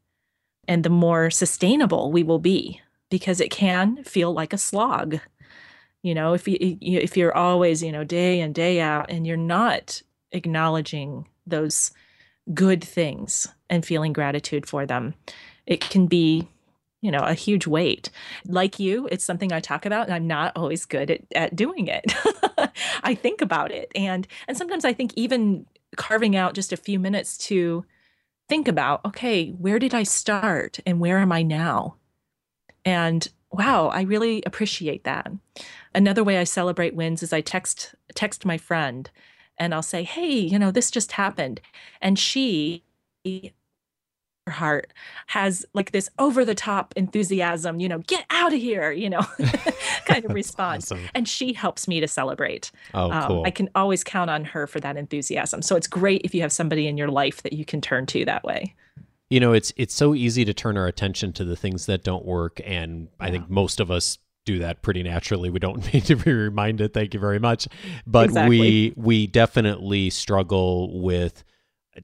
and 0.68 0.82
the 0.82 0.90
more 0.90 1.30
sustainable 1.30 2.10
we 2.10 2.22
will 2.22 2.38
be 2.38 2.80
because 3.10 3.40
it 3.40 3.50
can 3.50 4.02
feel 4.04 4.32
like 4.32 4.52
a 4.52 4.58
slog. 4.58 5.20
You 6.02 6.14
know, 6.14 6.34
if 6.34 6.46
you 6.46 6.56
if 6.60 7.16
you're 7.16 7.36
always, 7.36 7.82
you 7.82 7.92
know, 7.92 8.04
day 8.04 8.40
in 8.40 8.52
day 8.52 8.80
out 8.80 9.10
and 9.10 9.26
you're 9.26 9.36
not 9.36 10.02
acknowledging 10.32 11.26
those 11.46 11.90
good 12.54 12.82
things 12.82 13.48
and 13.68 13.84
feeling 13.84 14.12
gratitude 14.12 14.66
for 14.66 14.86
them, 14.86 15.14
it 15.66 15.80
can 15.80 16.06
be 16.06 16.48
you 17.02 17.10
know 17.10 17.20
a 17.20 17.34
huge 17.34 17.66
weight. 17.66 18.10
Like 18.46 18.78
you 18.78 19.08
it's 19.12 19.24
something 19.24 19.52
i 19.52 19.60
talk 19.60 19.86
about 19.86 20.06
and 20.06 20.14
i'm 20.14 20.26
not 20.26 20.52
always 20.56 20.84
good 20.84 21.10
at, 21.10 21.20
at 21.34 21.56
doing 21.56 21.86
it. 21.88 22.12
I 23.02 23.14
think 23.14 23.40
about 23.40 23.70
it 23.70 23.92
and 23.94 24.26
and 24.48 24.56
sometimes 24.56 24.84
i 24.84 24.92
think 24.92 25.12
even 25.14 25.66
carving 25.96 26.34
out 26.34 26.54
just 26.54 26.72
a 26.72 26.76
few 26.76 26.98
minutes 26.98 27.38
to 27.38 27.84
think 28.48 28.66
about 28.66 29.04
okay 29.04 29.50
where 29.50 29.78
did 29.78 29.94
i 29.94 30.02
start 30.02 30.78
and 30.86 31.00
where 31.00 31.18
am 31.18 31.32
i 31.32 31.42
now? 31.42 31.96
And 32.84 33.26
wow 33.52 33.88
i 33.88 34.02
really 34.02 34.42
appreciate 34.44 35.04
that 35.04 35.30
another 35.96 36.22
way 36.22 36.38
i 36.38 36.44
celebrate 36.44 36.94
wins 36.94 37.22
is 37.22 37.32
i 37.32 37.40
text 37.40 37.94
text 38.14 38.44
my 38.46 38.56
friend 38.58 39.10
and 39.58 39.74
i'll 39.74 39.82
say 39.82 40.02
hey 40.04 40.30
you 40.38 40.58
know 40.58 40.70
this 40.70 40.90
just 40.90 41.12
happened 41.12 41.60
and 42.00 42.18
she 42.18 42.82
her 44.46 44.52
heart 44.52 44.92
has 45.26 45.66
like 45.74 45.90
this 45.90 46.08
over 46.20 46.44
the 46.44 46.54
top 46.54 46.94
enthusiasm 46.96 47.80
you 47.80 47.88
know 47.88 47.98
get 48.06 48.24
out 48.30 48.52
of 48.52 48.60
here 48.60 48.92
you 48.92 49.10
know 49.10 49.22
kind 50.06 50.24
of 50.24 50.32
response 50.32 50.92
Awesome. 50.92 51.04
and 51.16 51.28
she 51.28 51.52
helps 51.52 51.88
me 51.88 51.98
to 51.98 52.06
celebrate 52.06 52.70
Oh, 52.94 53.10
um, 53.10 53.26
cool. 53.26 53.42
I 53.44 53.50
can 53.50 53.68
always 53.74 54.04
count 54.04 54.30
on 54.30 54.44
her 54.44 54.68
for 54.68 54.78
that 54.80 54.96
enthusiasm. 54.96 55.62
So 55.62 55.74
it's 55.74 55.88
great 55.88 56.20
if 56.24 56.32
you 56.34 56.42
have 56.42 56.52
somebody 56.52 56.86
in 56.86 56.96
your 56.96 57.08
life 57.08 57.42
that 57.42 57.52
you 57.52 57.64
can 57.64 57.80
turn 57.80 58.06
to 58.06 58.24
that 58.26 58.44
way. 58.44 58.74
you 59.30 59.40
know 59.40 59.52
it's 59.52 59.72
it's 59.76 59.94
so 59.94 60.14
easy 60.14 60.44
to 60.44 60.54
turn 60.54 60.76
our 60.78 60.86
attention 60.86 61.32
to 61.32 61.44
the 61.44 61.56
things 61.56 61.86
that 61.86 62.04
don't 62.04 62.24
work 62.24 62.60
and 62.64 63.08
i 63.18 63.28
think 63.32 63.50
most 63.50 63.80
of 63.80 63.90
us 63.90 64.18
do 64.46 64.60
that 64.60 64.80
pretty 64.80 65.02
naturally. 65.02 65.50
We 65.50 65.58
don't 65.58 65.84
need 65.92 66.06
to 66.06 66.16
be 66.16 66.32
reminded. 66.32 66.94
Thank 66.94 67.12
you 67.12 67.20
very 67.20 67.38
much. 67.38 67.68
But 68.06 68.30
we 68.30 68.94
we 68.96 69.26
definitely 69.26 70.08
struggle 70.08 71.02
with 71.02 71.44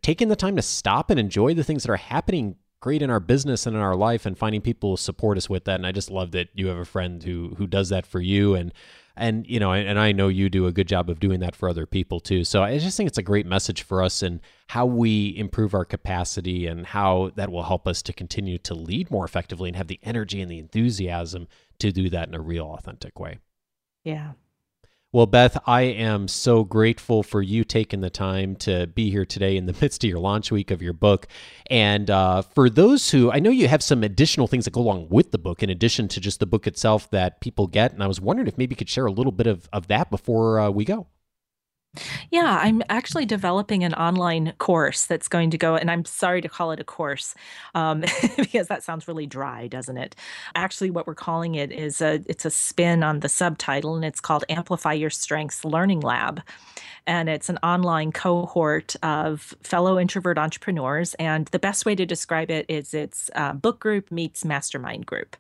taking 0.03 0.29
the 0.29 0.37
time 0.37 0.57
to 0.57 0.63
stop 0.63 1.11
and 1.11 1.19
enjoy 1.19 1.55
the 1.55 1.65
things 1.65 1.85
that 1.85 1.93
are 1.93 1.97
happening 1.97 2.57
great 2.81 3.01
in 3.01 3.11
our 3.11 3.21
business 3.21 3.65
and 3.65 3.77
in 3.77 3.83
our 3.83 3.95
life 3.95 4.27
and 4.27 4.37
finding 4.37 4.61
people 4.61 4.91
who 4.91 4.97
support 4.97 5.39
us 5.39 5.49
with 5.49 5.65
that. 5.65 5.77
And 5.77 5.87
i 5.87 5.93
just 5.93 6.11
love 6.11 6.33
that 6.33 6.49
you 6.53 6.67
have 6.67 6.77
a 6.77 6.85
friend 6.85 7.23
who 7.23 7.55
who 7.57 7.67
does 7.67 7.89
that 7.89 8.05
for 8.05 8.21
you. 8.21 8.55
And 8.55 8.75
and 9.15 9.47
you 9.47 9.61
know 9.61 9.73
and 9.73 9.99
i 9.99 10.11
know 10.11 10.29
you 10.29 10.49
do 10.49 10.67
a 10.67 10.73
good 10.73 10.89
job 10.89 11.11
of 11.11 11.21
doing 11.21 11.41
that 11.41 11.55
for 11.55 11.69
other 11.69 11.87
people 11.87 12.19
too. 12.19 12.45
So 12.45 12.63
i 12.63 12.77
just 12.79 12.97
think 12.97 13.07
it's 13.07 13.19
a 13.19 13.23
great 13.23 13.47
message 13.47 13.83
for 13.83 14.03
us 14.03 14.23
and 14.23 14.41
how 14.69 14.87
we 14.87 15.37
improve 15.37 15.75
our 15.75 15.85
capacity 15.85 16.67
and 16.67 16.87
how 16.87 17.31
that 17.37 17.53
will 17.53 17.65
help 17.65 17.87
us 17.87 18.03
to 18.03 18.13
continue 18.13 18.59
to 18.59 18.75
lead 18.75 19.11
more 19.11 19.25
effectively 19.25 19.69
and 19.69 19.77
have 19.77 19.89
the 19.89 20.01
energy 20.03 20.41
and 20.41 20.51
the 20.51 20.59
enthusiasm 20.59 21.47
to 21.83 21.93
do 21.93 22.09
that 22.11 22.29
in 22.29 22.35
a 22.35 22.41
real 22.41 22.67
authentic 22.67 23.19
way 23.21 23.39
Yeah. 24.05 24.33
well, 25.13 25.27
Beth, 25.27 25.59
I 25.67 25.83
am 25.83 26.27
so 26.27 26.65
grateful 26.65 27.23
for 27.23 27.43
you 27.43 27.65
taking 27.65 28.01
the 28.01 28.09
time 28.09 28.57
to 28.57 28.87
be 28.87 29.11
here 29.11 29.27
today 29.27 29.59
in 29.59 29.67
the 29.67 29.77
midst 29.81 30.03
of 30.03 30.09
your 30.09 30.19
launch 30.19 30.51
week 30.51 30.71
of 30.71 30.81
your 30.81 30.95
book. 30.95 31.27
And 31.69 32.09
uh, 32.11 32.41
for 32.41 32.71
those 32.71 33.11
who, 33.11 33.31
I 33.31 33.39
know 33.39 33.51
you 33.51 33.69
have 33.69 33.83
some 33.83 34.03
additional 34.03 34.47
things 34.47 34.65
that 34.65 34.73
go 34.73 34.81
along 34.81 35.09
with 35.11 35.31
the 35.31 35.39
book 35.39 35.63
in 35.63 35.69
addition 35.69 36.09
to 36.09 36.21
just 36.21 36.41
the 36.41 36.47
book 36.47 36.67
itself 36.67 37.11
that 37.11 37.41
people 37.43 37.67
get. 37.67 37.93
And 37.93 38.03
I 38.03 38.07
was 38.07 38.23
wondering 38.23 38.49
if 38.49 38.57
maybe 38.57 38.73
you 38.73 38.77
could 38.77 38.89
share 38.89 39.05
a 39.05 39.13
little 39.13 39.33
bit 39.33 39.47
of, 39.47 39.69
of 39.71 39.89
that 39.89 40.11
before 40.11 40.59
uh, 40.59 40.71
we 40.71 40.87
go. 40.87 41.07
Yeah, 42.31 42.59
I'm 42.63 42.83
actually 42.89 43.27
developing 43.27 43.85
an 43.85 43.93
online 43.95 44.55
course 44.57 45.05
that's 45.05 45.29
going 45.29 45.51
to 45.51 45.59
go, 45.59 45.77
and 45.77 45.91
I'm 45.91 46.07
sorry 46.07 46.41
to 46.41 46.49
call 46.49 46.71
it 46.71 46.81
a 46.81 46.85
course 46.85 47.35
um, 47.75 48.01
because 48.37 48.69
that 48.69 48.83
sounds 48.83 49.07
really 49.07 49.27
dry, 49.27 49.67
doesn't 49.67 49.99
it? 49.99 50.17
Actually, 50.55 50.91
what 50.91 51.07
we're 51.07 51.15
calling 51.15 51.55
it 51.55 51.71
is 51.71 52.01
a 52.01 52.23
it's 52.27 52.47
a 52.47 52.51
spin 52.51 53.03
on 53.03 53.21
the 53.21 53.29
subtitle, 53.29 53.95
and 53.95 54.07
it's 54.07 54.21
called 54.21 54.45
Amplify 54.49 54.95
Your 54.95 55.11
Strengths 55.11 55.67
Learning 55.67 56.01
Lab, 56.01 56.41
and 57.07 57.29
it's 57.29 57.51
an 57.51 57.59
online 57.63 58.11
cohort 58.11 58.97
of 59.03 59.55
fellow 59.63 59.99
introvert 59.99 60.39
entrepreneurs. 60.39 61.13
And 61.15 61.47
the 61.49 61.59
best 61.59 61.85
way 61.85 61.95
to 61.95 62.07
describe 62.07 62.51
it 62.51 62.65
is 62.71 62.95
it's 62.95 63.31
book 63.57 63.81
group 63.81 64.11
meets 64.11 64.47
mastermind 64.47 65.05
group. 65.05 65.37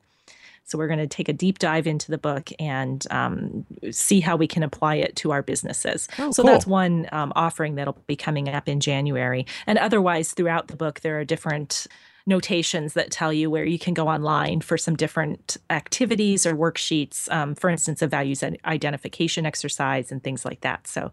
So 0.65 0.79
we're 0.79 0.87
going 0.87 0.99
to 1.01 1.07
take 1.07 1.29
a 1.29 1.33
deep 1.33 1.59
dive 1.59 1.87
into 1.87 2.11
the 2.11 2.19
book 2.19 2.51
and 2.59 3.07
um, 3.11 3.67
see 3.91 4.21
how 4.21 4.37
we 4.37 4.47
can 4.47 4.63
apply 4.63 4.97
it 4.97 5.17
to 5.17 5.33
our 5.33 5.43
businesses. 5.43 6.09
Oh, 6.19 6.31
so 6.31 6.43
cool. 6.43 6.53
that's 6.53 6.67
one 6.67 7.09
um, 7.13 7.33
offering 7.37 7.75
that'll 7.75 7.99
be 8.07 8.17
coming 8.17 8.49
up 8.49 8.69
in 8.69 8.81
January. 8.81 9.47
And 9.67 9.79
otherwise, 9.79 10.33
throughout 10.33 10.69
the 10.69 10.77
book, 10.77 11.01
there 11.01 11.19
are 11.19 11.25
different 11.25 11.87
notations 12.27 12.95
that 12.95 13.11
tell 13.11 13.33
you 13.33 13.51
where 13.51 13.65
you 13.65 13.79
can 13.79 13.95
go 13.95 14.09
online 14.09 14.61
for 14.61 14.79
some 14.79 14.97
different 14.97 15.57
activities 15.71 16.47
or 16.47 16.55
worksheets, 16.55 17.31
um, 17.33 17.55
for 17.55 17.69
instance, 17.69 18.03
a 18.03 18.07
values 18.07 18.45
identification 18.65 19.45
exercise 19.45 20.13
and 20.13 20.23
things 20.23 20.45
like 20.45 20.61
that. 20.61 20.87
So 20.87 21.13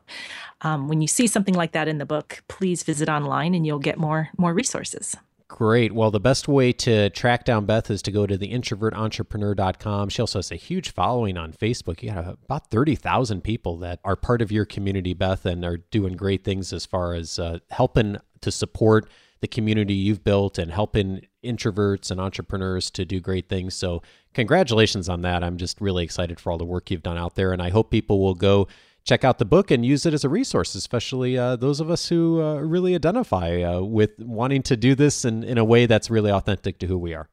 um, 0.61 0.87
when 0.87 1.01
you 1.01 1.07
see 1.07 1.27
something 1.27 1.55
like 1.55 1.71
that 1.71 1.87
in 1.87 1.97
the 1.97 2.05
book, 2.05 2.43
please 2.47 2.83
visit 2.83 3.09
online 3.09 3.55
and 3.55 3.65
you'll 3.65 3.79
get 3.79 3.97
more 3.97 4.29
more 4.37 4.53
resources. 4.53 5.15
Great. 5.49 5.91
Well, 5.93 6.11
the 6.11 6.19
best 6.19 6.47
way 6.47 6.71
to 6.73 7.09
track 7.09 7.43
down 7.43 7.65
Beth 7.65 7.89
is 7.89 8.03
to 8.03 8.11
go 8.11 8.27
to 8.27 8.37
the 8.37 8.53
introvertentrepreneur.com. 8.53 10.09
She 10.09 10.21
also 10.21 10.37
has 10.37 10.51
a 10.51 10.55
huge 10.55 10.93
following 10.93 11.37
on 11.37 11.53
Facebook. 11.53 12.03
You 12.03 12.11
got 12.13 12.37
about 12.45 12.69
30,000 12.69 13.43
people 13.43 13.75
that 13.77 13.99
are 14.05 14.15
part 14.15 14.43
of 14.43 14.51
your 14.51 14.65
community, 14.65 15.15
Beth, 15.15 15.47
and 15.47 15.65
are 15.65 15.77
doing 15.77 16.13
great 16.13 16.43
things 16.43 16.71
as 16.71 16.85
far 16.85 17.15
as 17.15 17.39
uh, 17.39 17.59
helping 17.71 18.17
to 18.41 18.51
support 18.51 19.09
the 19.41 19.47
community 19.47 19.95
you've 19.95 20.23
built 20.23 20.59
and 20.59 20.71
helping 20.71 21.25
introverts 21.43 22.11
and 22.11 22.21
entrepreneurs 22.21 22.91
to 22.91 23.03
do 23.03 23.19
great 23.19 23.49
things. 23.49 23.73
So, 23.73 24.03
congratulations 24.35 25.09
on 25.09 25.23
that. 25.23 25.43
I'm 25.43 25.57
just 25.57 25.81
really 25.81 26.03
excited 26.03 26.39
for 26.39 26.51
all 26.51 26.59
the 26.59 26.65
work 26.65 26.91
you've 26.91 27.01
done 27.01 27.17
out 27.17 27.33
there. 27.33 27.53
And 27.53 27.61
I 27.61 27.71
hope 27.71 27.89
people 27.89 28.19
will 28.19 28.35
go 28.35 28.67
check 29.03 29.23
out 29.23 29.37
the 29.37 29.45
book 29.45 29.71
and 29.71 29.85
use 29.85 30.05
it 30.05 30.13
as 30.13 30.23
a 30.23 30.29
resource, 30.29 30.75
especially 30.75 31.37
uh, 31.37 31.55
those 31.55 31.79
of 31.79 31.89
us 31.89 32.09
who 32.09 32.41
uh, 32.41 32.55
really 32.55 32.95
identify 32.95 33.61
uh, 33.61 33.81
with 33.81 34.11
wanting 34.19 34.61
to 34.63 34.77
do 34.77 34.95
this 34.95 35.25
in, 35.25 35.43
in 35.43 35.57
a 35.57 35.65
way 35.65 35.85
that's 35.85 36.09
really 36.09 36.31
authentic 36.31 36.79
to 36.79 36.87
who 36.87 36.97
we 36.97 37.13
are. 37.13 37.29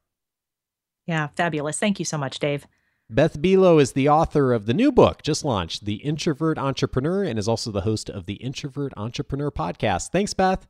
Yeah, 1.07 1.29
fabulous. 1.37 1.79
Thank 1.79 1.99
you 1.99 2.05
so 2.05 2.19
much, 2.19 2.39
Dave. 2.39 2.67
Beth 3.09 3.41
Buelow 3.41 3.81
is 3.81 3.93
the 3.93 4.09
author 4.09 4.53
of 4.53 4.67
the 4.67 4.75
new 4.75 4.91
book 4.91 5.23
just 5.23 5.45
launched, 5.45 5.85
The 5.85 5.97
Introvert 5.97 6.59
Entrepreneur, 6.59 7.23
and 7.23 7.39
is 7.39 7.47
also 7.47 7.71
the 7.71 7.83
host 7.83 8.11
of 8.11 8.27
the 8.27 8.35
Introvert 8.35 8.93
Entrepreneur 8.97 9.53
podcast. 9.53 10.11
Thanks, 10.11 10.35
Beth. 10.35 10.67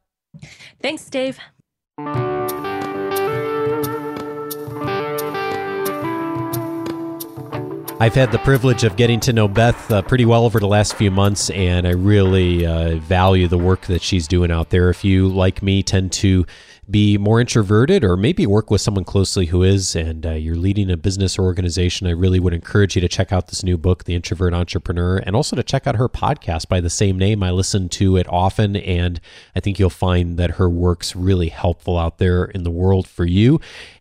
Thanks, 0.82 1.08
Dave. 1.08 1.38
I've 7.98 8.14
had 8.14 8.30
the 8.30 8.38
privilege 8.38 8.84
of 8.84 8.96
getting 8.96 9.20
to 9.20 9.32
know 9.32 9.48
Beth 9.48 9.90
uh, 9.90 10.02
pretty 10.02 10.26
well 10.26 10.44
over 10.44 10.60
the 10.60 10.68
last 10.68 10.96
few 10.96 11.10
months, 11.10 11.48
and 11.48 11.88
I 11.88 11.92
really 11.92 12.66
uh, 12.66 12.96
value 12.96 13.48
the 13.48 13.56
work 13.56 13.86
that 13.86 14.02
she's 14.02 14.28
doing 14.28 14.50
out 14.50 14.68
there. 14.68 14.90
If 14.90 15.02
you, 15.02 15.28
like 15.28 15.62
me, 15.62 15.82
tend 15.82 16.12
to 16.12 16.44
be 16.90 17.16
more 17.16 17.40
introverted 17.40 18.04
or 18.04 18.16
maybe 18.18 18.46
work 18.46 18.70
with 18.70 18.82
someone 18.82 19.02
closely 19.02 19.46
who 19.46 19.62
is 19.62 19.96
and 19.96 20.24
uh, 20.24 20.32
you're 20.32 20.56
leading 20.56 20.90
a 20.90 20.96
business 20.96 21.38
or 21.38 21.42
organization, 21.44 22.06
I 22.06 22.10
really 22.10 22.38
would 22.38 22.52
encourage 22.52 22.96
you 22.96 23.00
to 23.00 23.08
check 23.08 23.32
out 23.32 23.48
this 23.48 23.64
new 23.64 23.78
book, 23.78 24.04
The 24.04 24.14
Introvert 24.14 24.52
Entrepreneur, 24.52 25.16
and 25.16 25.34
also 25.34 25.56
to 25.56 25.62
check 25.62 25.86
out 25.86 25.96
her 25.96 26.08
podcast 26.08 26.68
by 26.68 26.82
the 26.82 26.90
same 26.90 27.18
name. 27.18 27.42
I 27.42 27.50
listen 27.50 27.88
to 27.88 28.18
it 28.18 28.26
often, 28.28 28.76
and 28.76 29.20
I 29.56 29.60
think 29.60 29.78
you'll 29.78 29.88
find 29.88 30.36
that 30.36 30.52
her 30.52 30.68
work's 30.68 31.16
really 31.16 31.48
helpful 31.48 31.98
out 31.98 32.18
there 32.18 32.44
in 32.44 32.62
the 32.62 32.70
world 32.70 33.08
for 33.08 33.24
you. 33.24 33.58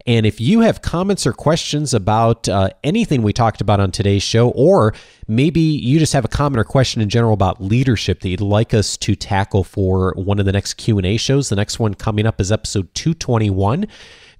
And 0.07 0.25
if 0.25 0.39
you 0.39 0.59
have 0.59 0.83
comments 0.83 1.25
or 1.25 1.33
questions 1.33 1.93
about 1.93 2.47
uh, 2.47 2.69
anything 2.83 3.23
we 3.23 3.33
talked 3.33 3.59
about 3.59 3.79
on 3.79 3.91
today's 3.91 4.21
show, 4.21 4.49
or 4.49 4.93
maybe 5.27 5.61
you 5.61 5.97
just 5.97 6.13
have 6.13 6.25
a 6.25 6.27
comment 6.27 6.59
or 6.59 6.63
question 6.63 7.01
in 7.01 7.09
general 7.09 7.33
about 7.33 7.61
leadership 7.61 8.19
that 8.19 8.29
you'd 8.29 8.41
like 8.41 8.73
us 8.73 8.97
to 8.97 9.15
tackle 9.15 9.63
for 9.63 10.13
one 10.15 10.39
of 10.39 10.45
the 10.45 10.51
next 10.51 10.75
Q&A 10.75 11.17
shows, 11.17 11.49
the 11.49 11.55
next 11.55 11.79
one 11.79 11.95
coming 11.95 12.27
up 12.27 12.39
is 12.39 12.51
episode 12.51 12.93
221 12.93 13.87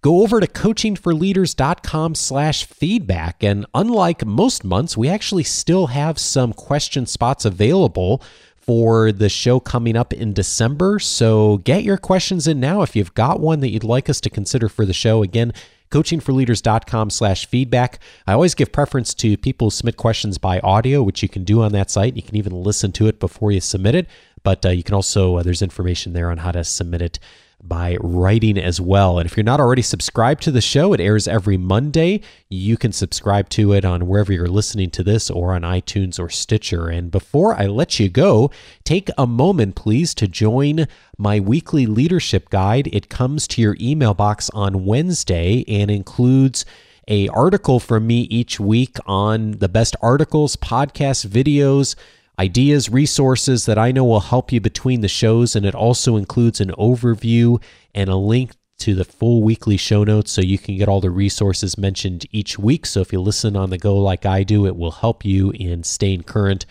go 0.01 0.21
over 0.21 0.39
to 0.39 0.45
coachingforleaders.com 0.45 2.13
slash 2.13 2.63
feedback. 2.65 3.43
And 3.43 3.65
unlike 3.73 4.23
most 4.23 4.63
months 4.63 4.95
we 4.95 5.09
actually 5.09 5.41
still 5.41 5.87
have 5.87 6.19
some 6.19 6.53
question 6.53 7.07
spots 7.07 7.43
available 7.43 8.21
for 8.65 9.11
the 9.11 9.29
show 9.29 9.59
coming 9.59 9.95
up 9.95 10.11
in 10.11 10.33
December. 10.33 10.99
So 10.99 11.57
get 11.59 11.83
your 11.83 11.97
questions 11.97 12.47
in 12.47 12.59
now 12.59 12.81
if 12.81 12.95
you've 12.95 13.13
got 13.13 13.39
one 13.39 13.59
that 13.59 13.69
you'd 13.69 13.83
like 13.83 14.09
us 14.09 14.19
to 14.21 14.29
consider 14.29 14.67
for 14.67 14.85
the 14.85 14.93
show. 14.93 15.21
Again, 15.21 15.53
coachingforleaders.com 15.91 17.09
slash 17.11 17.45
feedback. 17.45 17.99
I 18.25 18.33
always 18.33 18.55
give 18.55 18.71
preference 18.71 19.13
to 19.15 19.37
people 19.37 19.67
who 19.67 19.71
submit 19.71 19.97
questions 19.97 20.37
by 20.37 20.59
audio, 20.59 21.03
which 21.03 21.21
you 21.21 21.29
can 21.29 21.43
do 21.43 21.61
on 21.61 21.71
that 21.73 21.91
site. 21.91 22.15
You 22.15 22.23
can 22.23 22.35
even 22.35 22.63
listen 22.63 22.91
to 22.93 23.07
it 23.07 23.19
before 23.19 23.51
you 23.51 23.61
submit 23.61 23.95
it, 23.95 24.07
but 24.43 24.65
uh, 24.65 24.69
you 24.69 24.83
can 24.83 24.95
also, 24.95 25.37
uh, 25.37 25.43
there's 25.43 25.61
information 25.61 26.13
there 26.13 26.31
on 26.31 26.37
how 26.37 26.51
to 26.51 26.63
submit 26.63 27.01
it 27.01 27.19
by 27.67 27.97
writing 27.99 28.57
as 28.57 28.79
well. 28.79 29.19
And 29.19 29.29
if 29.29 29.35
you're 29.35 29.43
not 29.43 29.59
already 29.59 29.81
subscribed 29.81 30.43
to 30.43 30.51
the 30.51 30.61
show, 30.61 30.93
it 30.93 30.99
airs 30.99 31.27
every 31.27 31.57
Monday. 31.57 32.21
You 32.49 32.77
can 32.77 32.91
subscribe 32.91 33.49
to 33.49 33.73
it 33.73 33.85
on 33.85 34.07
wherever 34.07 34.31
you're 34.31 34.47
listening 34.47 34.89
to 34.91 35.03
this 35.03 35.29
or 35.29 35.53
on 35.53 35.61
iTunes 35.61 36.19
or 36.19 36.29
Stitcher. 36.29 36.87
And 36.87 37.11
before 37.11 37.53
I 37.53 37.67
let 37.67 37.99
you 37.99 38.09
go, 38.09 38.51
take 38.83 39.09
a 39.17 39.27
moment, 39.27 39.75
please, 39.75 40.13
to 40.15 40.27
join 40.27 40.87
my 41.17 41.39
weekly 41.39 41.85
leadership 41.85 42.49
guide. 42.49 42.89
It 42.93 43.09
comes 43.09 43.47
to 43.49 43.61
your 43.61 43.77
email 43.79 44.13
box 44.13 44.49
on 44.51 44.85
Wednesday 44.85 45.63
and 45.67 45.89
includes 45.89 46.65
a 47.07 47.27
article 47.29 47.79
from 47.79 48.07
me 48.07 48.21
each 48.21 48.59
week 48.59 48.97
on 49.05 49.51
the 49.51 49.69
best 49.69 49.95
articles, 50.01 50.55
podcasts, 50.55 51.25
videos, 51.27 51.95
ideas, 52.39 52.89
resources 52.89 53.65
that 53.65 53.77
I 53.77 53.91
know 53.91 54.03
will 54.03 54.19
help 54.19 54.51
you 54.51 54.59
between 54.59 55.01
the 55.01 55.07
shows. 55.07 55.55
And 55.55 55.65
it 55.65 55.75
also 55.75 56.15
includes 56.15 56.61
an 56.61 56.71
overview 56.71 57.61
and 57.93 58.09
a 58.09 58.15
link 58.15 58.51
to 58.79 58.93
the 58.93 59.05
full 59.05 59.41
weekly 59.41 59.77
show 59.77 60.03
notes 60.03 60.31
so 60.31 60.41
you 60.41 60.57
can 60.57 60.77
get 60.77 60.89
all 60.89 60.99
the 60.99 61.09
resources 61.09 61.77
mentioned 61.77 62.25
each 62.31 62.59
week. 62.59 62.85
So 62.85 63.01
if 63.01 63.13
you 63.13 63.21
listen 63.21 63.55
on 63.55 63.69
the 63.69 63.77
go 63.77 63.97
like 63.97 64.25
I 64.25 64.43
do, 64.43 64.65
it 64.65 64.75
will 64.75 64.91
help 64.91 65.23
you 65.23 65.51
in 65.51 65.83
staying 65.83 66.23
current 66.23 66.65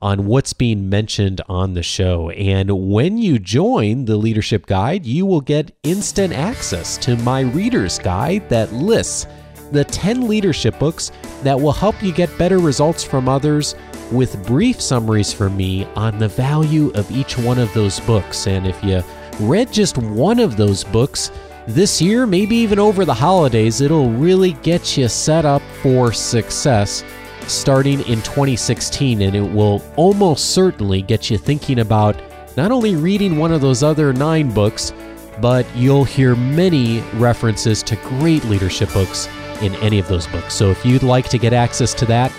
on 0.00 0.26
what's 0.26 0.52
being 0.52 0.88
mentioned 0.88 1.40
on 1.48 1.74
the 1.74 1.82
show. 1.82 2.30
And 2.30 2.88
when 2.88 3.18
you 3.18 3.40
join 3.40 4.04
the 4.04 4.16
Leadership 4.16 4.66
Guide, 4.66 5.04
you 5.04 5.26
will 5.26 5.40
get 5.40 5.76
instant 5.82 6.32
access 6.32 6.96
to 6.98 7.16
my 7.16 7.40
reader's 7.40 7.98
guide 7.98 8.48
that 8.48 8.72
lists 8.72 9.26
the 9.72 9.84
10 9.84 10.28
leadership 10.28 10.78
books 10.78 11.10
that 11.42 11.58
will 11.58 11.72
help 11.72 12.02
you 12.02 12.12
get 12.12 12.36
better 12.38 12.58
results 12.58 13.02
from 13.04 13.28
others 13.28 13.74
with 14.12 14.46
brief 14.46 14.80
summaries 14.80 15.32
from 15.32 15.56
me 15.56 15.84
on 15.96 16.18
the 16.18 16.28
value 16.28 16.90
of 16.94 17.10
each 17.10 17.36
one 17.38 17.58
of 17.58 17.72
those 17.74 18.00
books. 18.00 18.46
And 18.46 18.66
if 18.66 18.82
you 18.82 19.02
read 19.40 19.72
just 19.72 19.98
one 19.98 20.38
of 20.38 20.56
those 20.56 20.84
books 20.84 21.30
this 21.66 22.00
year, 22.00 22.26
maybe 22.26 22.56
even 22.56 22.78
over 22.78 23.04
the 23.04 23.14
holidays, 23.14 23.80
it'll 23.80 24.10
really 24.10 24.52
get 24.54 24.96
you 24.96 25.08
set 25.08 25.44
up 25.44 25.62
for 25.82 26.12
success 26.12 27.04
starting 27.46 28.00
in 28.00 28.22
2016. 28.22 29.22
And 29.22 29.34
it 29.34 29.40
will 29.40 29.82
almost 29.96 30.54
certainly 30.54 31.02
get 31.02 31.30
you 31.30 31.38
thinking 31.38 31.80
about 31.80 32.16
not 32.56 32.72
only 32.72 32.96
reading 32.96 33.38
one 33.38 33.52
of 33.52 33.60
those 33.60 33.82
other 33.82 34.12
nine 34.12 34.50
books, 34.50 34.92
but 35.40 35.66
you'll 35.76 36.04
hear 36.04 36.34
many 36.34 37.00
references 37.14 37.82
to 37.84 37.96
great 37.96 38.44
leadership 38.46 38.92
books 38.92 39.28
in 39.62 39.74
any 39.76 39.98
of 39.98 40.08
those 40.08 40.26
books. 40.26 40.54
So 40.54 40.70
if 40.70 40.84
you'd 40.84 41.02
like 41.02 41.28
to 41.28 41.38
get 41.38 41.52
access 41.52 41.94
to 41.94 42.06
that, 42.06 42.32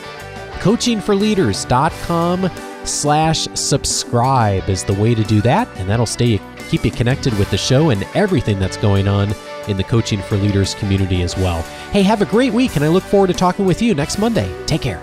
coachingforleaders.com 0.60 2.50
slash 2.86 3.48
subscribe 3.54 4.70
is 4.70 4.84
the 4.84 4.94
way 4.94 5.14
to 5.14 5.24
do 5.24 5.42
that 5.42 5.68
and 5.78 5.90
that'll 5.90 6.06
stay 6.06 6.40
keep 6.70 6.86
you 6.86 6.92
connected 6.92 7.38
with 7.38 7.50
the 7.52 7.58
show 7.58 7.90
and 7.90 8.06
everything 8.16 8.60
that's 8.60 8.78
going 8.78 9.08
on 9.08 9.34
in 9.68 9.78
the 9.78 9.84
coaching 9.84 10.22
for 10.22 10.38
leaders 10.38 10.76
community 10.76 11.22
as 11.22 11.36
well. 11.36 11.62
Hey 11.92 12.04
have 12.04 12.22
a 12.22 12.26
great 12.26 12.54
week 12.54 12.76
and 12.76 12.86
i 12.86 12.88
look 12.88 13.04
forward 13.04 13.28
to 13.28 13.34
talking 13.34 13.66
with 13.66 13.82
you 13.82 13.96
next 13.96 14.18
monday. 14.20 14.54
Take 14.66 14.82
care 14.82 15.02